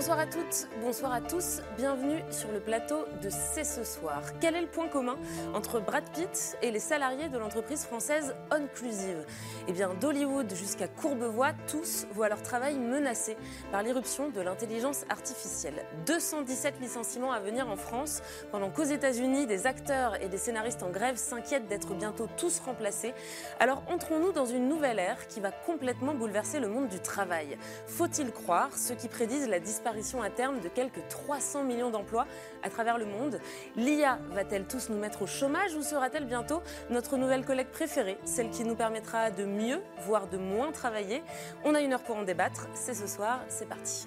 [0.00, 4.22] Bonsoir à toutes, bonsoir à tous, bienvenue sur le plateau de C'est ce soir.
[4.40, 5.16] Quel est le point commun
[5.52, 9.26] entre Brad Pitt et les salariés de l'entreprise française Onclusive?
[9.68, 13.36] Eh bien, d'Hollywood jusqu'à Courbevoie, tous voient leur travail menacé
[13.72, 15.84] par l'irruption de l'intelligence artificielle.
[16.06, 20.88] 217 licenciements à venir en France, pendant qu'aux États-Unis, des acteurs et des scénaristes en
[20.88, 23.12] grève s'inquiètent d'être bientôt tous remplacés.
[23.58, 28.32] Alors, entrons-nous dans une nouvelle ère qui va complètement bouleverser le monde du travail Faut-il
[28.32, 32.26] croire ceux qui prédisent la disparition à terme de quelques 300 millions d'emplois
[32.62, 33.40] à travers le monde.
[33.76, 38.50] L'IA va-t-elle tous nous mettre au chômage ou sera-t-elle bientôt notre nouvelle collègue préférée, celle
[38.50, 41.22] qui nous permettra de mieux, voire de moins travailler?
[41.64, 42.68] On a une heure pour en débattre.
[42.74, 44.06] C'est ce soir, c'est parti.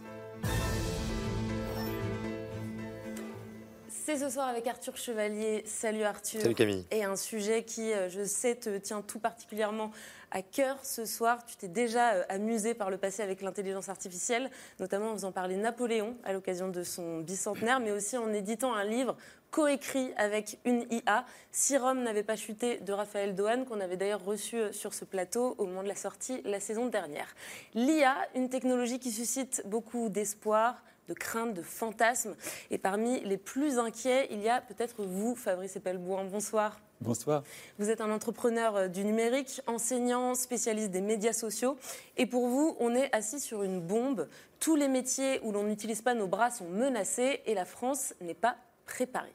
[4.05, 5.63] C'est ce soir avec Arthur Chevalier.
[5.65, 6.41] Salut Arthur.
[6.41, 6.85] Salut Camille.
[6.91, 9.91] Et un sujet qui, euh, je sais, te tient tout particulièrement
[10.33, 11.45] à cœur ce soir.
[11.45, 15.55] Tu t'es déjà euh, amusé par le passé avec l'intelligence artificielle, notamment en faisant parler
[15.55, 19.15] Napoléon à l'occasion de son bicentenaire, mais aussi en éditant un livre
[19.51, 24.25] coécrit avec une IA, Si Rome n'avait pas chuté de Raphaël Dohan, qu'on avait d'ailleurs
[24.25, 27.35] reçu euh, sur ce plateau au moment de la sortie la saison dernière.
[27.75, 32.35] L'IA, une technologie qui suscite beaucoup d'espoir, de craintes, de fantasmes.
[32.71, 36.23] Et parmi les plus inquiets, il y a peut-être vous, Fabrice Epelboin.
[36.23, 36.79] Bonsoir.
[37.03, 37.43] Bonsoir.
[37.79, 41.75] Vous êtes un entrepreneur euh, du numérique, enseignant, spécialiste des médias sociaux.
[42.15, 44.29] Et pour vous, on est assis sur une bombe.
[44.61, 48.33] Tous les métiers où l'on n'utilise pas nos bras sont menacés et la France n'est
[48.33, 49.33] pas préparée.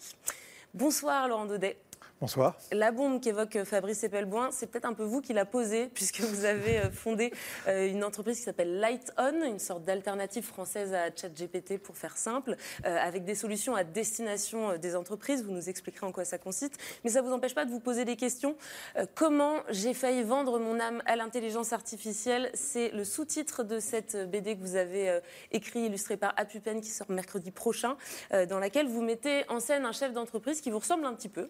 [0.72, 1.76] Bonsoir Laurent Daudet.
[2.20, 2.56] Bonsoir.
[2.72, 6.44] La bombe qu'évoque Fabrice Epelboin, c'est peut-être un peu vous qui l'a posée, puisque vous
[6.44, 7.32] avez euh, fondé
[7.68, 12.16] euh, une entreprise qui s'appelle Light On, une sorte d'alternative française à ChatGPT pour faire
[12.16, 15.44] simple, euh, avec des solutions à destination des entreprises.
[15.44, 16.74] Vous nous expliquerez en quoi ça consiste.
[17.04, 18.56] Mais ça ne vous empêche pas de vous poser des questions.
[19.14, 22.50] Comment j'ai failli vendre mon âme à l'intelligence artificielle?
[22.54, 25.20] C'est le sous-titre de cette BD que vous avez
[25.52, 27.96] écrit, illustré par Apupen, qui sort mercredi prochain,
[28.30, 31.48] dans laquelle vous mettez en scène un chef d'entreprise qui vous ressemble un petit peu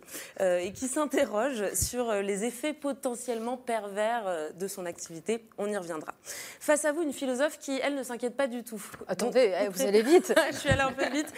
[0.58, 5.44] et qui s'interroge sur euh, les effets potentiellement pervers euh, de son activité.
[5.58, 6.14] On y reviendra.
[6.60, 8.82] Face à vous, une philosophe qui, elle, ne s'inquiète pas du tout.
[9.06, 10.34] Attendez, eh, vous allez vite.
[10.52, 11.32] Je suis allée un peu vite.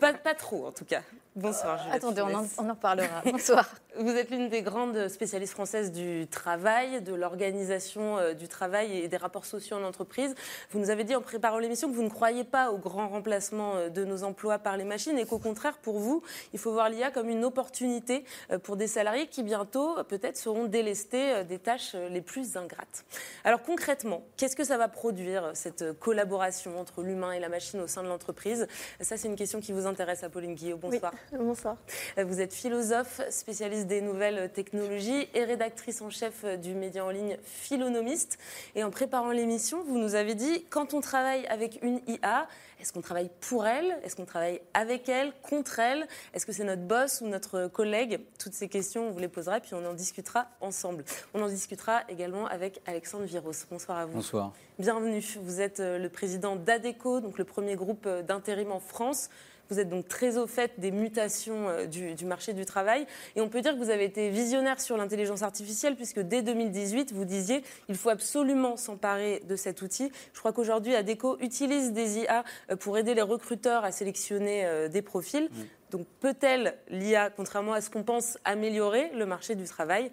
[0.00, 1.02] Pas, pas trop, en tout cas.
[1.34, 1.78] Bonsoir.
[1.78, 3.22] Juliette Attendez, on en, on en reparlera.
[3.24, 3.66] Bonsoir.
[3.98, 9.08] Vous êtes l'une des grandes spécialistes françaises du travail, de l'organisation euh, du travail et
[9.08, 10.34] des rapports sociaux en entreprise.
[10.70, 13.76] Vous nous avez dit en préparant l'émission que vous ne croyez pas au grand remplacement
[13.76, 16.88] euh, de nos emplois par les machines et qu'au contraire, pour vous, il faut voir
[16.90, 21.94] l'IA comme une opportunité euh, pour des salariés qui bientôt peut-être seront délestés des tâches
[21.94, 23.04] les plus ingrates.
[23.44, 27.86] Alors concrètement, qu'est-ce que ça va produire, cette collaboration entre l'humain et la machine au
[27.86, 28.66] sein de l'entreprise?
[29.00, 30.80] Ça, c'est une question qui vous intéresse, Apolline Guillaume.
[30.80, 31.12] Bonsoir.
[31.32, 31.38] Oui.
[31.40, 31.76] Bonsoir.
[32.16, 37.38] Vous êtes philosophe, spécialiste des nouvelles technologies et rédactrice en chef du média en ligne
[37.44, 38.38] Philonomiste.
[38.74, 42.48] Et en préparant l'émission, vous nous avez dit, quand on travaille avec une IA,
[42.82, 43.96] est-ce qu'on travaille pour elle?
[44.02, 46.06] Est-ce qu'on travaille avec elle, contre elle?
[46.34, 48.20] Est-ce que c'est notre boss ou notre collègue?
[48.40, 51.04] Toutes ces questions, on vous les posera, puis on en discutera ensemble.
[51.32, 53.52] On en discutera également avec Alexandre Viros.
[53.70, 54.14] Bonsoir à vous.
[54.14, 54.52] Bonsoir.
[54.80, 55.22] Bienvenue.
[55.42, 59.30] Vous êtes le président d'ADECO, donc le premier groupe d'intérim en France.
[59.70, 63.06] Vous êtes donc très au fait des mutations euh, du, du, marché du travail.
[63.36, 67.12] Et on peut dire que vous avez été visionnaire sur l'intelligence artificielle, puisque dès 2018,
[67.12, 70.10] vous disiez il faut absolument s'emparer de cet outil.
[70.32, 74.88] Je crois qu'aujourd'hui, ADECO utilise des IA euh, pour aider les recruteurs à sélectionner euh,
[74.88, 75.44] des profils.
[75.44, 75.62] Mmh.
[75.90, 80.10] Donc peut-elle, l'IA, contrairement à ce qu'on pense, améliorer le marché du travail?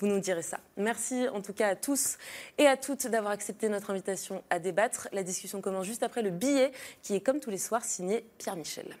[0.00, 0.58] Vous nous direz ça.
[0.76, 2.18] Merci en tout cas à tous
[2.58, 5.08] et à toutes d'avoir accepté notre invitation à débattre.
[5.12, 6.72] La discussion commence juste après le billet
[7.02, 8.96] qui est comme tous les soirs signé Pierre Michel.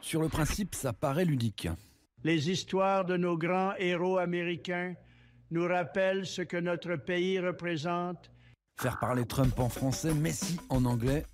[0.00, 1.68] Sur le principe, ça paraît ludique.
[2.24, 4.94] Les histoires de nos grands héros américains
[5.52, 8.30] nous rappellent ce que notre pays représente
[8.80, 11.26] Faire parler Trump en français, Messi en anglais.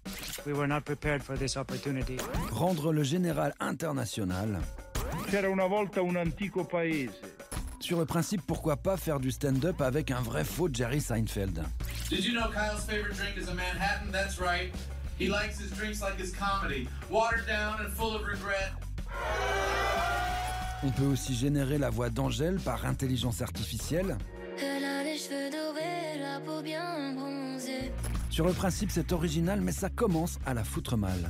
[0.47, 2.17] We were not prepared for this opportunity.
[2.51, 4.59] Rendre le général international.
[5.31, 7.13] C'era una volta un antico paese.
[7.79, 11.63] Sur le principe, pourquoi pas faire du stand-up avec un vrai faux Jerry Seinfeld?
[12.11, 14.11] Did you know Kyle's favorite drink is a Manhattan?
[14.11, 14.75] That's right.
[15.17, 18.73] He likes his drinks like his comedy, watered down and full of regret.
[20.83, 24.19] On peut aussi générer la voix d'Angèle par intelligence artificielle.
[24.61, 27.93] Elle a les cheveux dorés, la peau bien bronzée.
[28.31, 31.29] Sur le principe, c'est original, mais ça commence à la foutre mal.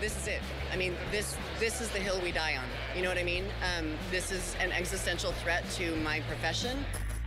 [0.00, 0.42] this is it.
[0.72, 2.68] I mean, this this is the hill we die on.
[2.96, 3.44] You know what I mean?
[3.62, 6.76] Um, this is an existential threat to my profession.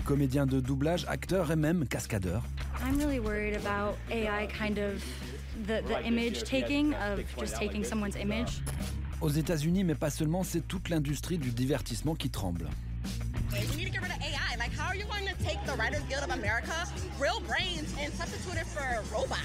[0.05, 2.43] Comédien de doublage, acteur et même cascadeur.
[2.81, 5.03] I'm really worried about AI kind of
[5.67, 8.61] the, the image taking of just taking someone's image.
[9.21, 12.69] Aux États-Unis, mais pas seulement, c'est toute l'industrie du divertissement qui tremble.
[13.51, 14.38] We need to get rid of AI.
[14.59, 16.73] Like, how are you going to take the Writers Guild of America,
[17.17, 19.39] real brains, and substitute it for robots?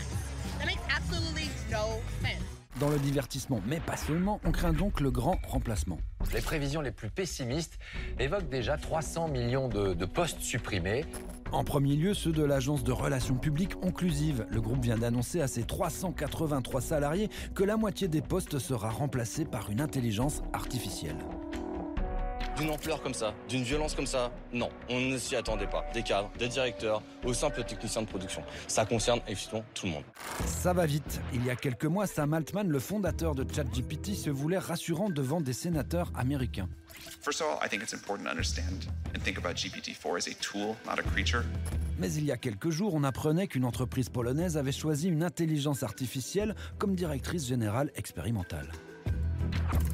[0.59, 2.43] That makes absolutely no sense.
[2.81, 5.99] Dans le divertissement, mais pas seulement, on craint donc le grand remplacement.
[6.33, 7.79] Les prévisions les plus pessimistes
[8.19, 11.05] évoquent déjà 300 millions de, de postes supprimés.
[11.53, 14.45] En premier lieu, ceux de l'agence de relations publiques Onclusive.
[14.51, 19.45] Le groupe vient d'annoncer à ses 383 salariés que la moitié des postes sera remplacée
[19.45, 21.19] par une intelligence artificielle.
[22.57, 25.85] D'une ampleur comme ça, d'une violence comme ça, non, on ne s'y attendait pas.
[25.93, 28.43] Des cadres, des directeurs, aux simples techniciens de production.
[28.69, 30.05] Ça concerne évidemment tout le monde.
[30.47, 31.21] Ça va vite.
[31.33, 35.41] Il y a quelques mois, Sam Altman, le fondateur de ChatGPT, se voulait rassurant devant
[35.41, 36.69] des sénateurs américains.
[37.23, 40.35] First of all, I think it's important to understand and think about GPT-4 as a
[40.35, 41.43] tool, not a creature.
[41.99, 45.83] Mais il y a quelques jours, on apprenait qu'une entreprise polonaise avait choisi une intelligence
[45.83, 48.71] artificielle comme directrice générale expérimentale.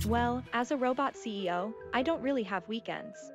[0.06, 3.32] Well, as a robot CEO, I don't really have weekends.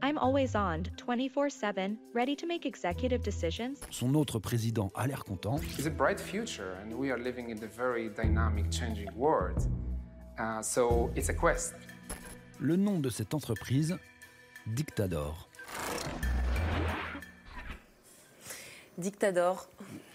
[0.00, 3.80] I'm always on 24 7, ready to make executive decisions.
[3.90, 5.60] Son autre président a l'air content.
[5.76, 9.66] It's a bright future, and we are living in a very dynamic, changing world.
[10.38, 11.74] Uh, so it's a quest.
[12.60, 13.96] Le nom de cette entreprise,
[14.66, 15.47] Dictador.
[18.98, 19.68] Dictador,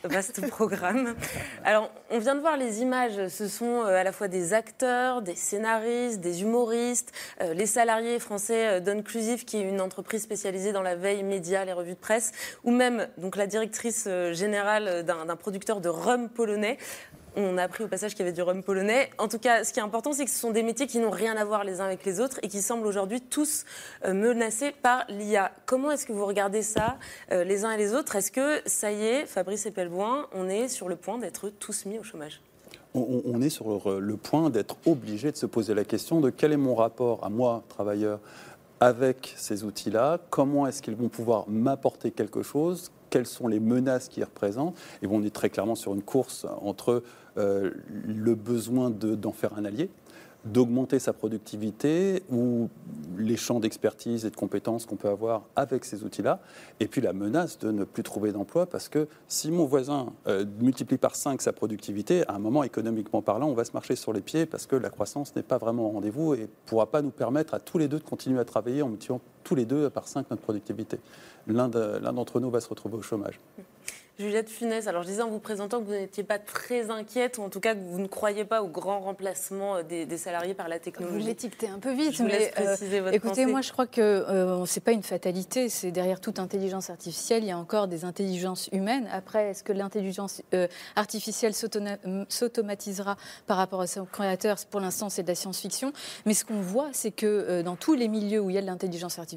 [0.03, 1.15] vaste programme.
[1.63, 3.29] Alors, on vient de voir les images.
[3.29, 8.19] Ce sont euh, à la fois des acteurs, des scénaristes, des humoristes, euh, les salariés
[8.19, 11.99] français euh, d'Unclusive, qui est une entreprise spécialisée dans la veille média, les revues de
[11.99, 12.33] presse,
[12.65, 16.77] ou même donc la directrice générale d'un producteur de rhum polonais.
[17.35, 19.09] On a appris au passage qu'il y avait du rhum polonais.
[19.17, 21.09] En tout cas, ce qui est important, c'est que ce sont des métiers qui n'ont
[21.09, 23.65] rien à voir les uns avec les autres et qui semblent aujourd'hui tous
[24.05, 25.51] euh, menacés par l'IA.
[25.65, 26.97] Comment est-ce que vous regardez ça,
[27.31, 28.15] euh, les uns et les autres?
[28.15, 31.97] Est-ce que, ça y est, Fabrice Epelboin, on est sur le point d'être tous mis
[31.97, 32.41] au chômage?
[32.93, 36.51] On, on est sur le point d'être obligé de se poser la question de quel
[36.51, 38.19] est mon rapport à moi, travailleur,
[38.79, 44.09] avec ces outils-là, comment est-ce qu'ils vont pouvoir m'apporter quelque chose, quelles sont les menaces
[44.09, 44.75] qu'ils représentent.
[45.03, 47.03] Et bon, on est très clairement sur une course entre
[47.37, 47.69] euh,
[48.07, 49.91] le besoin d'en faire un allié,
[50.45, 52.69] d'augmenter sa productivité ou
[53.15, 56.39] les champs d'expertise et de compétences qu'on peut avoir avec ces outils-là,
[56.79, 60.43] et puis la menace de ne plus trouver d'emploi parce que si mon voisin euh,
[60.59, 64.11] multiplie par 5 sa productivité, à un moment économiquement parlant, on va se marcher sur
[64.11, 67.03] les pieds parce que la croissance n'est pas vraiment au rendez-vous et ne pourra pas
[67.03, 69.89] nous permettre à tous les deux de continuer à travailler en multipliant tous les deux
[69.89, 70.99] par 5 notre productivité.
[71.47, 73.39] L'un d'entre nous va se retrouver au chômage.
[74.19, 77.41] Juliette Funès, alors je disais en vous présentant que vous n'étiez pas très inquiète, ou
[77.41, 80.67] en tout cas que vous ne croyez pas au grand remplacement euh, des, salariés par
[80.67, 81.19] la technologie.
[81.19, 82.51] Vous l'étiquetez un peu vite, je vous mais
[82.99, 83.45] votre écoutez, pensée.
[83.47, 87.47] moi je crois que euh, c'est pas une fatalité, c'est derrière toute intelligence artificielle, il
[87.47, 89.09] y a encore des intelligences humaines.
[89.11, 93.17] Après, est-ce que l'intelligence euh, artificielle s'automatisera
[93.47, 94.57] par rapport à son créateur?
[94.69, 95.91] Pour l'instant, c'est de la science-fiction,
[96.27, 98.61] mais ce qu'on voit, c'est que euh, dans tous les milieux où il y a
[98.61, 99.32] de l'intelligence artificielle,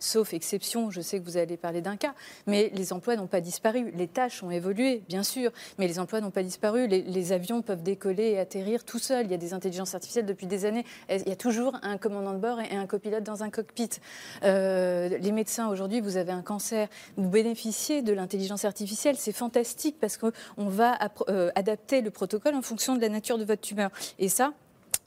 [0.00, 2.14] sauf exception, je sais que vous allez parler d'un cas,
[2.46, 3.92] mais les emplois n'ont pas disparu.
[3.96, 6.86] Les tâches ont évolué, bien sûr, mais les emplois n'ont pas disparu.
[6.86, 9.26] Les, avions peuvent décoller et atterrir tout seuls.
[9.26, 10.84] Il y a des intelligences artificielles depuis des années.
[11.10, 13.90] Il y a toujours un commandant de bord et un copilote dans un cockpit.
[14.44, 16.88] Euh, les médecins, aujourd'hui, vous avez un cancer.
[17.16, 19.16] Vous bénéficiez de l'intelligence artificielle.
[19.18, 23.44] C'est fantastique parce qu'on va euh, adapter le protocole en fonction de la nature de
[23.44, 23.90] votre tumeur.
[24.18, 24.52] Et ça,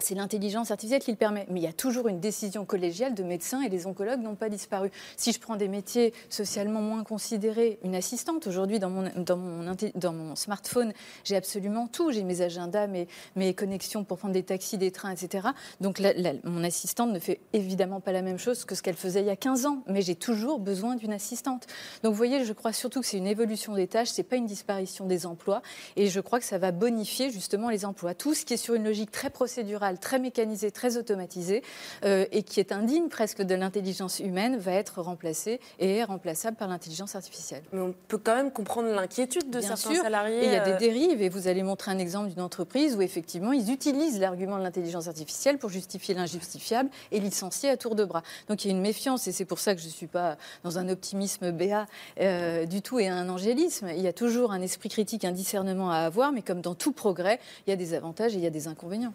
[0.03, 1.45] c'est l'intelligence artificielle qui le permet.
[1.49, 4.49] Mais il y a toujours une décision collégiale de médecins et les oncologues n'ont pas
[4.49, 4.91] disparu.
[5.17, 10.93] Si je prends des métiers socialement moins considérés, une assistante, aujourd'hui dans mon, smartphone,
[11.23, 12.11] j'ai absolument tout.
[12.11, 15.49] J'ai mes agendas, mes, connexions pour prendre des taxis, des trains, etc.
[15.79, 16.01] Donc
[16.43, 19.31] mon assistante ne fait évidemment pas la même chose que ce qu'elle faisait il y
[19.31, 21.67] a 15 ans, mais j'ai toujours besoin d'une assistante.
[22.03, 24.45] Donc vous voyez, je crois surtout que c'est une évolution des tâches, c'est pas une
[24.45, 25.61] disparition des emplois.
[25.95, 28.13] Et je crois que ça va bonifier justement les emplois.
[28.13, 31.63] Tout ce qui est sur une logique très procédurale, très mécanisé, très automatisé,
[32.03, 36.57] euh, et qui est indigne presque de l'intelligence humaine, va être remplacé et est remplaçable
[36.57, 37.63] par l'intelligence artificielle.
[37.71, 40.03] Mais on peut quand même comprendre l'inquiétude de Bien certains sûr.
[40.03, 40.43] salariés.
[40.43, 42.95] Et il y a des euh, dérives, et vous allez montrer un exemple d'une entreprise
[42.95, 47.95] où effectivement ils utilisent l'argument de l'intelligence artificielle pour justifier l'injustifiable et licencier à tour
[47.95, 48.23] de bras.
[48.47, 50.37] Donc il y a une méfiance, et c'est pour ça que je ne suis pas
[50.63, 51.85] dans un optimisme béat
[52.19, 53.89] euh, du tout et un angélisme.
[53.89, 56.91] Il y a toujours un esprit critique, un discernement à avoir, mais comme dans tout
[56.91, 59.13] progrès, il y a des avantages et il y a des inconvénients.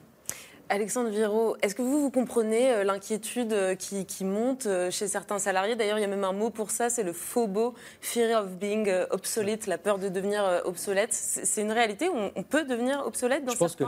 [0.69, 5.07] Alexandre Viro, est-ce que vous, vous comprenez euh, l'inquiétude euh, qui, qui, monte euh, chez
[5.07, 5.77] certains salariés?
[5.77, 8.89] D'ailleurs, il y a même un mot pour ça, c'est le FOBO, Fear of Being
[9.11, 11.13] Obsolete, la peur de devenir obsolète.
[11.13, 13.85] C'est une réalité on, on peut devenir obsolète dans Je pense que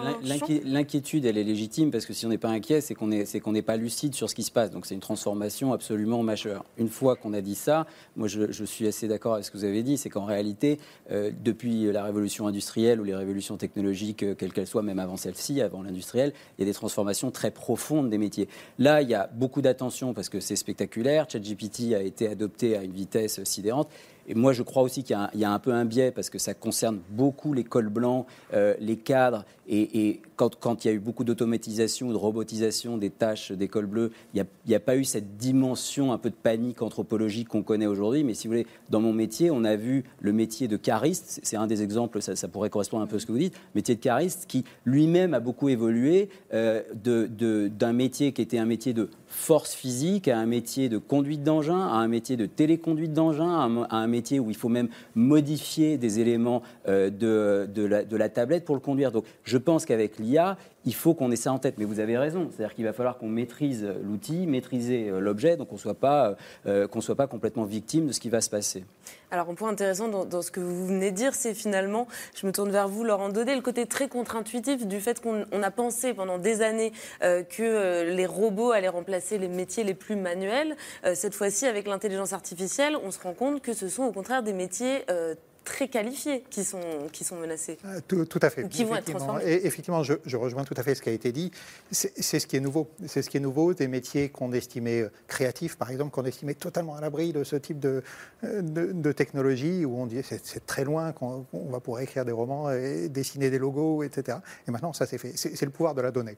[0.64, 3.76] l'inquiétude, elle est légitime, parce que si on n'est pas inquiet, c'est qu'on n'est pas
[3.76, 4.70] lucide sur ce qui se passe.
[4.70, 6.64] Donc c'est une transformation absolument majeure.
[6.76, 9.58] Une fois qu'on a dit ça, moi je, je suis assez d'accord avec ce que
[9.58, 10.78] vous avez dit, c'est qu'en réalité,
[11.10, 15.82] depuis la révolution industrielle ou les révolutions technologiques, quelles qu'elles soient, même avant celle-ci, avant
[15.82, 18.48] l'industrielle, il y a des transformations très profondes des métiers.
[18.78, 21.26] Là, il y a beaucoup d'attention parce que c'est spectaculaire.
[21.28, 23.88] ChatGPT a été adopté à une vitesse sidérante.
[24.28, 26.52] Et moi, je crois aussi qu'il y, a un peu un biais parce que ça
[26.52, 29.46] concerne beaucoup les cols blancs, euh, les cadres.
[29.70, 34.12] Et, quand, il y a eu beaucoup d'automatisation de robotisation des tâches des cols bleus,
[34.34, 38.22] il n'y a, pas eu cette dimension un peu de panique anthropologique qu'on connaît aujourd'hui.
[38.22, 41.40] Mais si vous voulez, dans mon métier, on a vu le métier de cariste.
[41.42, 43.54] C'est un des exemples, ça, pourrait correspondre un peu à ce que vous dites.
[43.74, 48.92] Métier de cariste qui lui-même a beaucoup évolué euh, d'un métier qui était un métier
[48.92, 53.86] de force physique à un métier de conduite d'engin, à un métier de téléconduite d'engin,
[53.90, 58.28] à un métier où il faut même modifier des éléments euh, de, la, de, la,
[58.28, 59.12] tablette pour le conduire.
[59.12, 61.74] Donc je pense qu'avec l'IA, il faut qu'on ait ça en tête.
[61.78, 65.68] Mais vous avez raison, c'est-à-dire qu'il va falloir qu'on maîtrise l'outil, maîtriser euh, l'objet, donc
[65.68, 68.84] qu'on ne soit, pas, euh, soit pas complètement victime de ce qui va se passer.
[69.30, 72.52] Alors un point intéressant dans, ce que vous venez de dire, c'est finalement, je me
[72.52, 76.38] tourne vers vous, Laurent Daudet, le côté très contre-intuitif du fait qu'on a pensé pendant
[76.38, 80.76] des années que les robots allaient remplacer les métiers les plus manuels.
[81.14, 84.54] cette fois-ci, avec l'intelligence artificielle, on se rend compte que ce sont au contraire des
[84.54, 85.34] métiers euh,
[85.68, 86.80] très qualifiés qui sont,
[87.12, 87.76] qui sont menacés.
[87.84, 88.66] Euh, tout, tout, à fait.
[88.68, 89.44] qui vont être transformés.
[89.44, 91.50] Et, effectivement, je, je, rejoins tout à fait ce qui a été dit.
[91.90, 92.88] C'est ce qui est nouveau.
[93.06, 93.74] C'est ce qui est nouveau.
[93.74, 97.56] Des métiers qu'on estimait euh, créatifs, par exemple, qu'on estimait totalement à l'abri de ce
[97.56, 98.02] type de,
[98.42, 103.08] de, technologie, où on dit c'est très loin, qu'on va pouvoir écrire des romans, et
[103.08, 104.38] dessiner des logos, etc.
[104.66, 105.32] Et maintenant, ça s'est fait.
[105.36, 106.36] C'est le pouvoir de la donnée.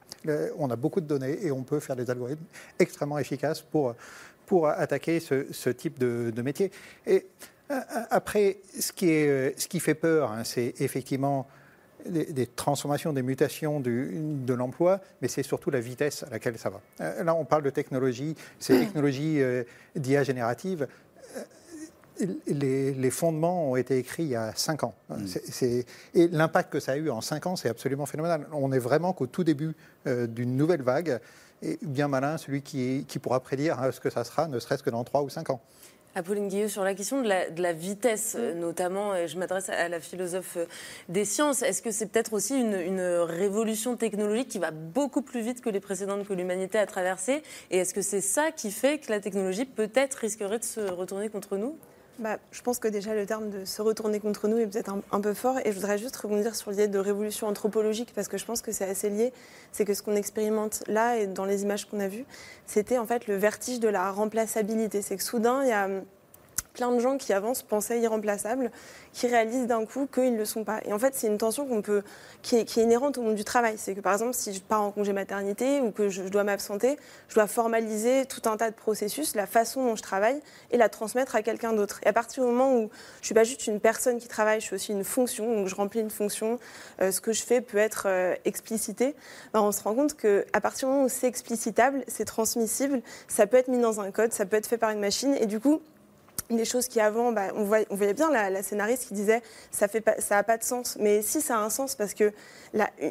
[0.57, 2.43] on a beaucoup de données et on peut faire des algorithmes
[2.79, 3.95] extrêmement efficaces pour
[4.51, 6.71] pour attaquer ce, ce type de, de métier.
[7.07, 7.19] Et euh,
[8.09, 11.47] après, ce qui, est, ce qui fait peur, hein, c'est effectivement
[12.05, 16.81] des, transformations, des mutations de l'emploi, mais c'est surtout la vitesse à laquelle ça va.
[17.01, 19.63] Euh, là, on parle de technologie, ces technologies euh,
[19.95, 20.87] d'IA générative.
[22.47, 24.93] Les, fondements ont été écrits il y a cinq ans.
[25.09, 25.25] Mm.
[26.13, 28.47] et l'impact que ça a eu en cinq ans, c'est absolument phénoménal.
[28.51, 29.75] On est vraiment qu'au tout début
[30.05, 31.19] d'une nouvelle vague.
[31.63, 34.83] Et bien malin celui qui, qui pourra prédire hein, ce que ça sera, ne serait-ce
[34.83, 35.61] que dans trois ou cinq ans.
[36.13, 40.01] Apolline Guilleux, sur la question de la, vitesse, euh, notamment, et je m'adresse à la
[40.01, 40.65] philosophe euh,
[41.07, 45.61] des sciences, est-ce que c'est peut-être aussi une, révolution technologique qui va beaucoup plus vite
[45.61, 47.43] que les précédentes que l'humanité a traversées?
[47.69, 51.29] Et est-ce que c'est ça qui fait que la technologie peut-être risquerait de se retourner
[51.29, 51.77] contre nous?
[52.19, 55.21] Bah, je pense que déjà le terme de se retourner contre nous est peut-être un,
[55.21, 55.57] peu fort.
[55.65, 58.71] Et je voudrais juste rebondir sur l'idée de révolution anthropologique parce que je pense que
[58.71, 59.33] c'est assez lié.
[59.71, 62.25] C'est que ce qu'on expérimente là et dans les images qu'on a vues,
[62.65, 65.01] c'était en fait le vertige de la remplaçabilité.
[65.01, 65.89] C'est que soudain, il y a
[66.73, 68.71] plein de gens qui avancent pensaient irremplaçables,
[69.13, 70.79] qui réalisent d'un coup qu'ils ne le sont pas.
[70.85, 72.03] Et en fait, c'est une tension qu'on peut,
[72.41, 73.75] qui est, inhérente au monde du travail.
[73.77, 76.97] C'est que par exemple, si je pars en congé maternité ou que je, dois m'absenter,
[77.27, 80.39] je dois formaliser tout un tas de processus, la façon dont je travaille,
[80.71, 81.99] et la transmettre à quelqu'un d'autre.
[82.03, 82.89] Et à partir du moment où
[83.21, 85.75] je suis pas juste une personne qui travaille, je suis aussi une fonction, donc je
[85.75, 86.59] remplis une fonction,
[87.01, 89.15] euh, ce que je fais peut être euh, explicité,
[89.53, 93.47] ben, on se rend compte qu'à partir du moment où c'est explicitable, c'est transmissible, ça
[93.47, 95.59] peut être mis dans un code, ça peut être fait par une machine, et du
[95.59, 95.81] coup,
[96.57, 99.41] des choses qui avant, bah, on, voyait, bien la, scénariste qui disait
[99.71, 100.97] ça fait ça a pas de sens.
[100.99, 102.31] Mais si ça a un sens parce que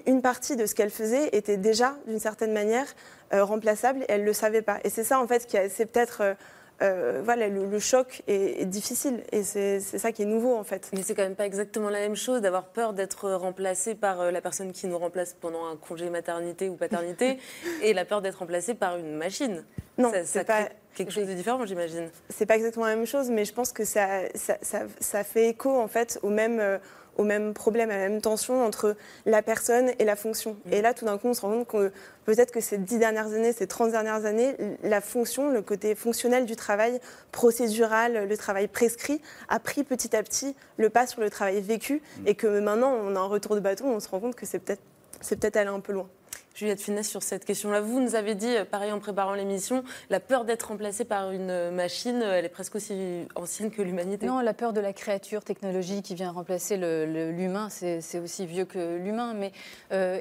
[0.07, 2.87] une partie de ce qu'elle faisait était déjà d'une certaine manière
[3.33, 4.79] euh, remplaçable et elle le savait pas.
[4.85, 6.35] Et c'est ça en fait qui c'est peut-être euh,
[6.83, 10.91] euh, voilà, le, choc est, difficile et c'est ça qui est nouveau en fait.
[10.93, 14.41] Mais c'est quand même pas exactement la même chose d'avoir peur d'être remplacé par la
[14.41, 17.39] personne qui nous remplace pendant un congé maternité ou paternité
[17.83, 19.65] et la peur d'être remplacé par une machine.
[19.99, 22.09] Non, c'est pas quelque chose de différent, j'imagine.
[22.29, 24.57] C'est pas exactement la même chose, mais je pense que ça, ça,
[24.99, 26.79] ça, fait écho en fait au même, euh,
[27.21, 28.97] au même problème, à la même tension entre
[29.27, 30.57] la personne et la fonction.
[30.65, 30.73] Mm.
[30.73, 31.93] Et là, tout d'un coup, on se rend compte que
[32.25, 36.47] peut-être que ces dix dernières années, ces 30 dernières années, la fonction, le côté fonctionnel
[36.47, 36.99] du travail,
[37.31, 42.01] procédural, le travail prescrit, a pris petit à petit le pas sur le travail vécu,
[42.21, 42.29] mm.
[42.29, 44.59] et que maintenant, on a un retour de bâton, on se rend compte que c'est
[44.59, 44.83] peut-être
[45.21, 46.09] c'est peut-être aller un peu loin.
[46.55, 47.81] Juliette Finesse, sur cette question-là.
[47.81, 51.51] Vous nous avez dit, euh, pareil en préparant l'émission, la peur d'être remplacée par une
[51.51, 52.95] euh, machine, euh, elle est presque aussi
[53.37, 54.27] ancienne que l'humanité.
[54.27, 58.97] Non, la peur de la créature technologique qui vient remplacer l'humain, c'est aussi vieux que
[58.97, 59.35] l'humain.
[59.35, 59.53] Mais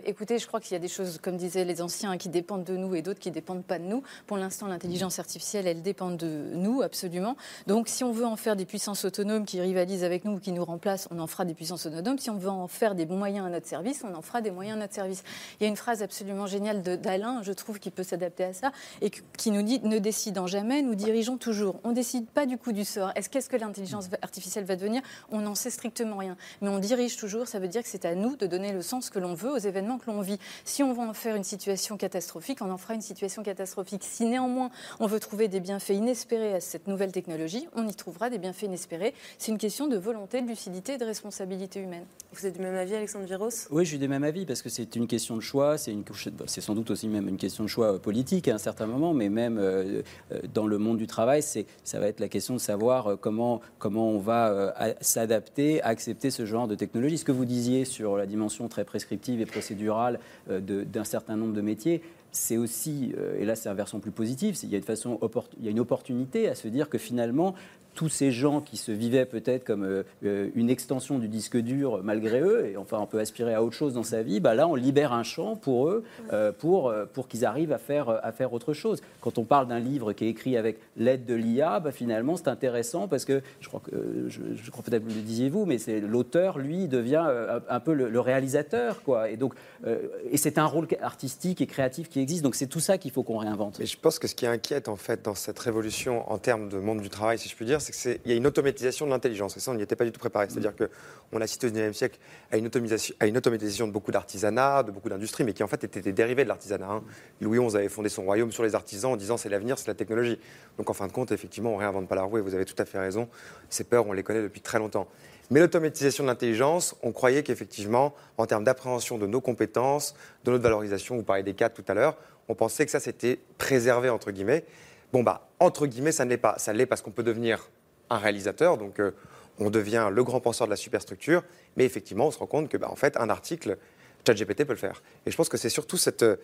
[0.06, 2.78] écoutez, je crois qu'il y a des choses, comme disaient les anciens, qui dépendent de
[2.78, 4.04] nous et d'autres qui ne dépendent pas de nous.
[4.28, 7.36] Pour l'instant, l'intelligence artificielle, elle dépend de nous, absolument.
[7.68, 10.52] Donc, si on veut en faire des puissances autonomes qui rivalisent avec nous ou qui
[10.52, 12.20] nous remplacent, on en fera des puissances autonomes.
[12.20, 14.52] Si on veut en faire des bons moyens à notre service, on en fera des
[14.52, 15.24] moyens à notre service.
[15.60, 18.44] Il y a une phrase absolument absolument génial de- d'Alain, je trouve, qui peut s'adapter
[18.44, 18.72] à ça,
[19.02, 21.80] et qui nous dit ne décidant jamais, nous dirigeons toujours.
[21.84, 23.12] On ne décide pas du coup du sort.
[23.16, 25.02] Est-ce qu'est-ce que l'intelligence artificielle va devenir?
[25.32, 26.38] On n'en sait strictement rien.
[26.62, 29.10] Mais on dirige toujours, ça veut dire que c'est à nous de donner le sens
[29.10, 30.38] que l'on veut aux événements que l'on vit.
[30.66, 34.04] Si on veut en faire une situation catastrophique, on en fera une situation catastrophique.
[34.04, 34.70] Si néanmoins
[35.00, 38.64] on veut trouver des bienfaits inespérés à cette nouvelle technologie, on y trouvera des bienfaits
[38.64, 39.16] inespérés.
[39.40, 42.06] C'est une question de volonté, de lucidité et de responsabilité humaine.
[42.34, 44.70] Vous êtes du même avis, Alexandre Viros Oui, je suis du même avis parce que
[44.70, 46.04] c'est une question de choix, c'est une-
[46.46, 49.14] c'est sans doute aussi même une question de choix euh, politique à un certain moment,
[49.14, 50.02] mais même euh,
[50.32, 54.10] euh, dans le monde du travail, ça va être la question de savoir comment comment
[54.10, 57.18] on va s'adapter, accepter ce genre de technologie.
[57.18, 61.62] Ce que vous disiez sur la dimension très prescriptive et procédurale d'un certain nombre de
[61.62, 62.02] métiers.
[62.32, 65.20] C'est aussi, et là c'est un versant plus positif, il y a une façon,
[65.58, 67.56] il y a une opportunité à se dire que finalement
[68.00, 72.00] tous ces gens qui se vivaient peut-être comme euh, euh, une extension du disque dur
[72.02, 74.70] malgré eux, et enfin on peut aspirer à autre chose dans sa vie, bah là
[74.70, 78.54] on libère un champ pour eux, euh, pour, pour qu'ils arrivent à faire, à faire
[78.54, 79.02] autre chose.
[79.20, 82.48] Quand on parle d'un livre qui est écrit avec l'aide de l'IA, bah, finalement c'est
[82.48, 85.78] intéressant parce que, je crois, que, je, je crois peut-être que le disiez vous, mais
[85.78, 89.04] c'est l'auteur, lui, devient un, un peu le, le réalisateur.
[89.04, 89.30] Quoi.
[89.30, 92.80] Et, donc, euh, et c'est un rôle artistique et créatif qui existe, donc c'est tout
[92.80, 93.78] ça qu'il faut qu'on réinvente.
[93.80, 96.78] Mais je pense que ce qui inquiète en fait dans cette révolution en termes de
[96.78, 99.58] monde du travail, si je puis dire, c'est qu'il y a une automatisation de l'intelligence.
[99.58, 100.48] Et ça, on n'y était pas du tout préparé.
[100.50, 102.20] C'est-à-dire qu'on assiste au 19e siècle
[102.52, 105.68] à une, automatisation, à une automatisation de beaucoup d'artisanat, de beaucoup d'industries, mais qui en
[105.68, 106.88] fait étaient des dérivés de l'artisanat.
[106.88, 107.04] hein.
[107.42, 109.96] Louis XI avait fondé son royaume sur les artisans en disant c'est l'avenir, c'est la
[109.96, 110.40] technologie.
[110.78, 112.76] Donc en fin de compte, effectivement, on réinvente pas la roue et vous avez tout
[112.78, 113.30] à fait raison.
[113.70, 115.08] Ces peurs, on les connaît depuis très longtemps.
[115.52, 120.14] Mais l'automatisation de l'intelligence, on croyait qu'effectivement, en termes d'appréhension de nos compétences,
[120.46, 122.18] de notre valorisation, vous parlez des cadres tout à l'heure,
[122.48, 124.64] on pensait que ça c'était préservé entre guillemets.
[125.12, 126.56] Bon bah entre guillemets, ça ne l'est pas.
[126.60, 127.70] Ça l'est parce qu'on peut devenir
[128.10, 129.12] un réalisateur, donc euh,
[129.60, 131.44] on devient le grand penseur de la superstructure.
[131.78, 133.78] Mais effectivement, on se rend compte que bah, en fait, un article,
[134.26, 135.02] ChatGPT peut le faire.
[135.26, 136.38] Et je pense que c'est surtout cette, euh,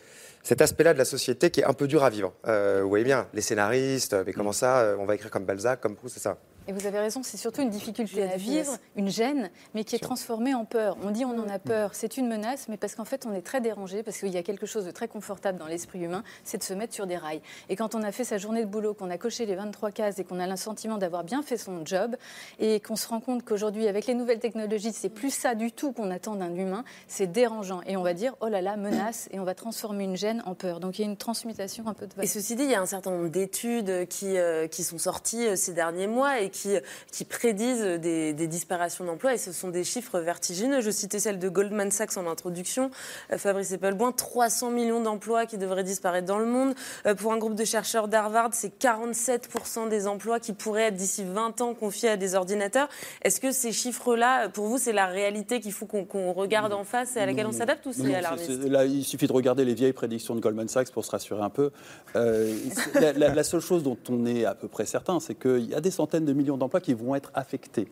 [0.44, 2.34] cet aspect-là de la société qui est un peu dur à vivre.
[2.48, 5.82] Euh, vous voyez bien, les scénaristes, mais comment ça, euh, on va écrire comme Balzac,
[5.82, 6.38] comme Proust, c'est ça.
[6.68, 10.00] Et vous avez raison, c'est surtout une difficulté à vivre, une gêne, mais qui est
[10.00, 10.98] transformée en peur.
[11.04, 13.42] On dit on en a peur, c'est une menace, mais parce qu'en fait on est
[13.42, 16.58] très dérangé, parce qu'il y a quelque chose de très confortable dans l'esprit humain, c'est
[16.58, 17.42] de se mettre sur des rails.
[17.70, 20.18] Et quand on a fait sa journée de boulot, qu'on a coché les 23 cases
[20.18, 22.16] et qu'on a le sentiment d'avoir bien fait son job,
[22.60, 25.92] et qu'on se rend compte qu'aujourd'hui, avec les nouvelles technologies, c'est plus ça du tout
[25.92, 27.82] qu'on attend d'un humain, c'est dérangeant.
[27.86, 30.56] Et on va dire oh là là, menace, et on va transformer une gêne en
[30.56, 30.80] peur.
[30.80, 32.82] Donc il y a une transmutation un peu de Et ceci dit, il y a
[32.82, 36.76] un certain nombre d'études qui, euh, qui sont sorties euh, ces derniers mois et qui,
[37.12, 39.34] qui prédisent des, des disparitions d'emplois.
[39.34, 40.82] Et ce sont des chiffres vertigineux.
[40.82, 42.90] Je citais celle de Goldman Sachs en introduction.
[43.32, 46.74] Euh, Fabrice Eppelboin, 300 millions d'emplois qui devraient disparaître dans le monde.
[47.06, 51.24] Euh, pour un groupe de chercheurs d'Harvard, c'est 47% des emplois qui pourraient être d'ici
[51.24, 52.88] 20 ans confiés à des ordinateurs.
[53.24, 57.16] Est-ce que ces chiffres-là, pour vous, c'est la réalité qu'il faut qu'on regarde en face
[57.16, 59.94] et à laquelle on s'adapte ou c'est alarmiste Là, il suffit de regarder les vieilles
[59.94, 61.72] prédictions de Goldman Sachs pour se rassurer un peu.
[62.16, 62.56] Euh,
[62.94, 65.74] la, la- la seule chose dont on est à peu près certain, c'est qu'il y
[65.76, 67.88] a des centaines de millions d'emplois qui vont être affectés.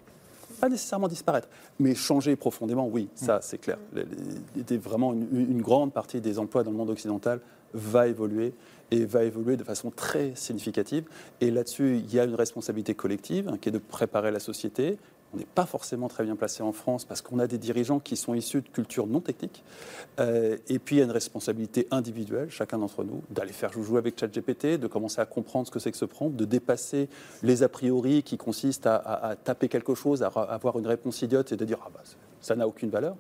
[0.62, 1.48] Pas nécessairement disparaître,
[1.80, 3.78] mais changer profondément, oui, ça c'est clair.
[3.94, 4.04] Les-
[4.56, 7.40] les- les- vraiment une, une grande partie des emplois dans le monde occidental
[7.74, 8.54] va évoluer
[8.92, 11.06] et va évoluer de façon très significative.
[11.42, 14.98] Et là-dessus, il y a une responsabilité collective hein, qui est de préparer la société.
[15.34, 18.16] On n'est pas forcément très bien placé en France parce qu'on a des dirigeants qui
[18.16, 19.64] sont issus de cultures non techniques.
[20.20, 23.98] Euh, et puis, il y a une responsabilité individuelle, chacun d'entre nous, d'aller faire jouer
[23.98, 27.10] avec ChatGPT, de commencer à comprendre ce que c'est que ce prompt, de dépasser
[27.42, 31.58] les a priori qui consistent à, taper quelque chose, à avoir une réponse idiote et
[31.58, 32.02] de dire ah bah,
[32.40, 33.16] ça n'a aucune valeur,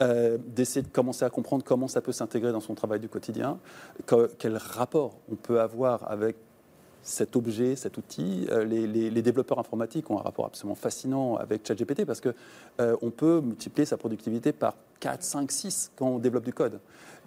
[0.00, 3.58] Euh, d'essayer de commencer à comprendre comment ça peut s'intégrer dans son travail du quotidien,
[4.06, 6.36] que- quel rapport on peut avoir avec
[7.02, 8.46] cet objet, cet outil.
[8.50, 12.34] Euh, les, développeurs informatiques ont un rapport absolument fascinant avec ChatGPT parce que
[12.80, 16.80] euh, on peut multiplier sa productivité par 4, 5, 6 quand on développe du code.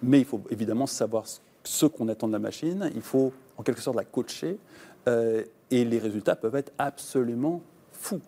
[0.03, 2.89] Mais il faut évidemment savoir ce- ce qu'on attend de la machine.
[2.95, 4.57] Il faut en quelque sorte la coacher
[5.07, 8.21] euh, et les résultats peuvent être absolument fous.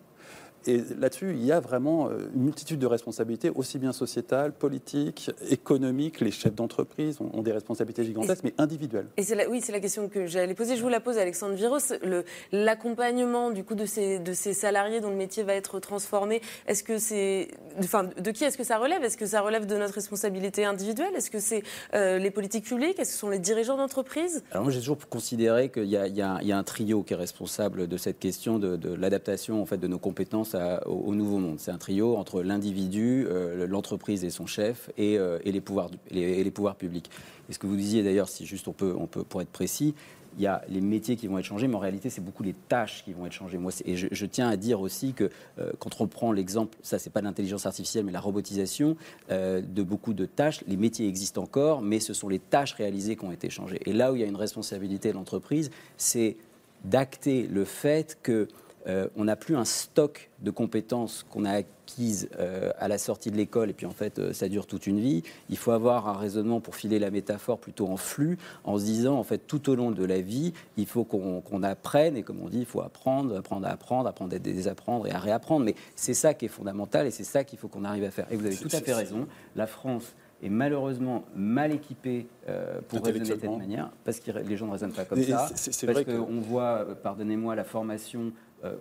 [0.66, 5.30] Et là-dessus, il y a vraiment euh, une multitude de responsabilités, aussi bien sociétales, politiques,
[5.50, 6.20] économiques.
[6.20, 9.06] Les chefs d'entreprise ont, ont des responsabilités gigantesques, mais individuelles.
[9.16, 10.76] Et c'est la, oui, c'est la question que j'allais poser.
[10.76, 11.78] Je vous la pose, Alexandre Viros.
[12.02, 16.40] Le- L'accompagnement du coup de ces, de ces salariés dont le métier va être transformé,
[16.66, 17.48] est-ce que c'est,
[17.78, 19.04] enfin, de qui est-ce que ça relève?
[19.04, 21.14] Est-ce que ça relève de notre responsabilité individuelle?
[21.14, 21.62] Est-ce que c'est
[21.94, 22.98] euh, les politiques publiques?
[22.98, 24.42] Est-ce que ce sont les dirigeants d'entreprise?
[24.50, 26.62] Alors moi j'ai toujours considéré qu'il y, a- il y a il y a un
[26.64, 30.53] trio qui est responsable de cette question de, de l'adaptation en fait de nos compétences
[30.86, 31.58] au, au nouveau monde.
[31.58, 35.90] C'est un trio entre l'individu, euh, l'entreprise et son chef, et, euh, et les, pouvoirs,
[36.10, 37.10] les- pouvoirs publics.
[37.48, 39.94] Et ce que vous disiez d'ailleurs, si juste on peut, on peut, pour être précis,
[40.36, 42.54] il y a les métiers qui vont être changés, mais en réalité, c'est beaucoup les
[42.68, 43.56] tâches qui vont être changées.
[43.58, 47.10] Moi, et je, tiens à dire aussi que euh, quand on prend l'exemple, ça, c'est
[47.10, 48.96] pas l'intelligence artificielle, mais la robotisation
[49.30, 53.24] de beaucoup de tâches, les métiers existent encore, mais ce sont les tâches réalisées qui
[53.24, 53.80] ont été changées.
[53.86, 56.36] Et là où il y a une responsabilité de l'entreprise, c'est
[56.84, 58.48] d'acter le fait que
[58.86, 63.30] euh, on n'a plus un stock de compétences qu'on a acquises euh, à la sortie
[63.30, 65.22] de l'école et puis en fait euh, ça dure toute une vie.
[65.48, 69.16] Il faut avoir un raisonnement pour filer la métaphore plutôt en flux, en se disant
[69.18, 72.48] en fait tout au long de la vie, il faut qu'on apprenne et comme on
[72.48, 75.64] dit, il faut apprendre, apprendre à apprendre, apprendre à désapprendre et à réapprendre.
[75.64, 78.26] Mais c'est ça qui est fondamental et c'est ça qu'il faut qu'on arrive à faire.
[78.30, 79.26] Et vous avez tout à fait raison.
[79.56, 84.56] La France est malheureusement mal équipée euh, pour raisonner de cette manière, parce que les
[84.58, 85.48] gens ne raisonnent pas comme Et ça.
[85.54, 88.30] c'est- c'est parce que- qu'on voit, pardonnez-moi, la formation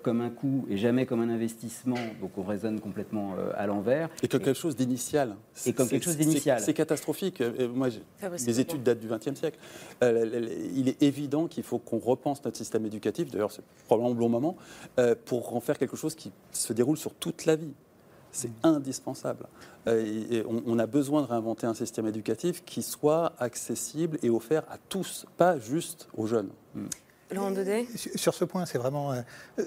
[0.02, 4.10] comme un coût et jamais comme un investissement, donc on raisonne complètement euh, à l'envers.
[4.22, 5.36] Et comme quelque chose d'initial.
[5.66, 6.60] Et comme C'est- quelque chose d'initial.
[6.62, 7.42] C'est catastrophique.
[7.42, 7.90] Euh, Moi,
[8.46, 9.58] mes études datent du XXe siècle.
[10.04, 14.20] Euh, il est évident qu'il faut qu'on repense notre système éducatif, d'ailleurs c'est probablement le
[14.20, 14.56] bon moment,
[15.00, 17.74] euh, pour en faire quelque chose qui se déroule sur toute la vie.
[18.32, 19.46] C'est indispensable.
[19.88, 24.18] Euh, et- et on, on a besoin de réinventer un système éducatif qui soit accessible
[24.24, 26.50] et offert à tous, pas juste aux jeunes.
[27.34, 29.22] Laurent Daudet Sur- ce point, c'est vraiment, euh,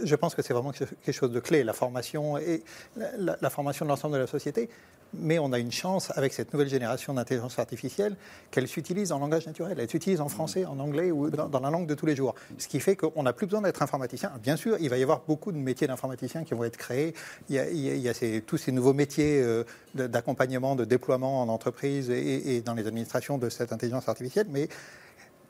[0.05, 2.62] je pense que c'est vraiment quelque chose de clé, la formation et
[2.96, 4.68] la, la- la formation de l'ensemble de la société.
[5.14, 8.16] Mais on a une chance avec cette nouvelle génération d'intelligence artificielle
[8.50, 11.70] qu'elle s'utilise en langage naturel, elle s'utilise en français, en anglais ou dans, dans la
[11.70, 12.35] langue de tous les jours.
[12.59, 14.33] Ce qui fait qu'on n'a plus besoin d'être informaticien.
[14.42, 17.14] Bien sûr, il va y avoir beaucoup de métiers d'informaticien qui vont être créés.
[17.48, 19.62] Il y a, il y a- il y a ces- tous ces nouveaux métiers euh,
[19.94, 24.48] d'accompagnement, de déploiement en entreprise et, et dans les administrations de cette intelligence artificielle.
[24.50, 24.68] Mais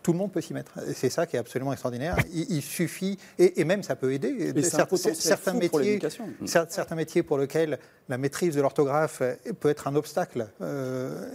[0.06, 0.70] tout le monde peut s'y mettre.
[0.94, 2.16] C'est ça qui est absolument extraordinaire.
[2.32, 4.52] Il, il suffit, et, et même ça peut aider.
[4.62, 5.98] Cer- certains pour métiers,
[6.46, 7.76] cer- certains métiers pour lesquels
[8.08, 10.46] la maîtrise de l'orthographe euh, peut être un obstacle.
[10.62, 11.26] Euh,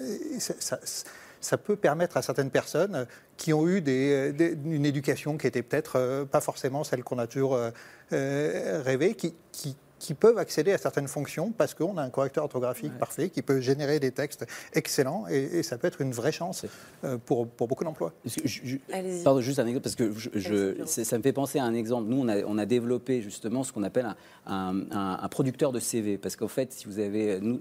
[1.41, 5.63] ça, peut permettre à certaines personnes qui ont eu des- des- une éducation qui était
[5.63, 7.59] peut-être euh, pas forcément celle qu'on a toujours
[8.11, 12.91] rêvé, qui, qui- qui peuvent accéder à certaines fonctions parce qu'on a un correcteur orthographique
[12.97, 16.65] parfait qui peut générer des textes excellents et, et ça peut être une vraie chance
[17.03, 18.11] euh, pour, pour beaucoup d'emplois.
[19.23, 22.07] Pardon, juste un exemple, parce que je- je- ça me fait penser à un exemple.
[22.09, 24.15] Nous, on a, on a développé justement ce qu'on appelle un,
[24.47, 26.17] un- un- un producteur de CV.
[26.17, 27.59] Parce qu'en fait, si vous avez, nous-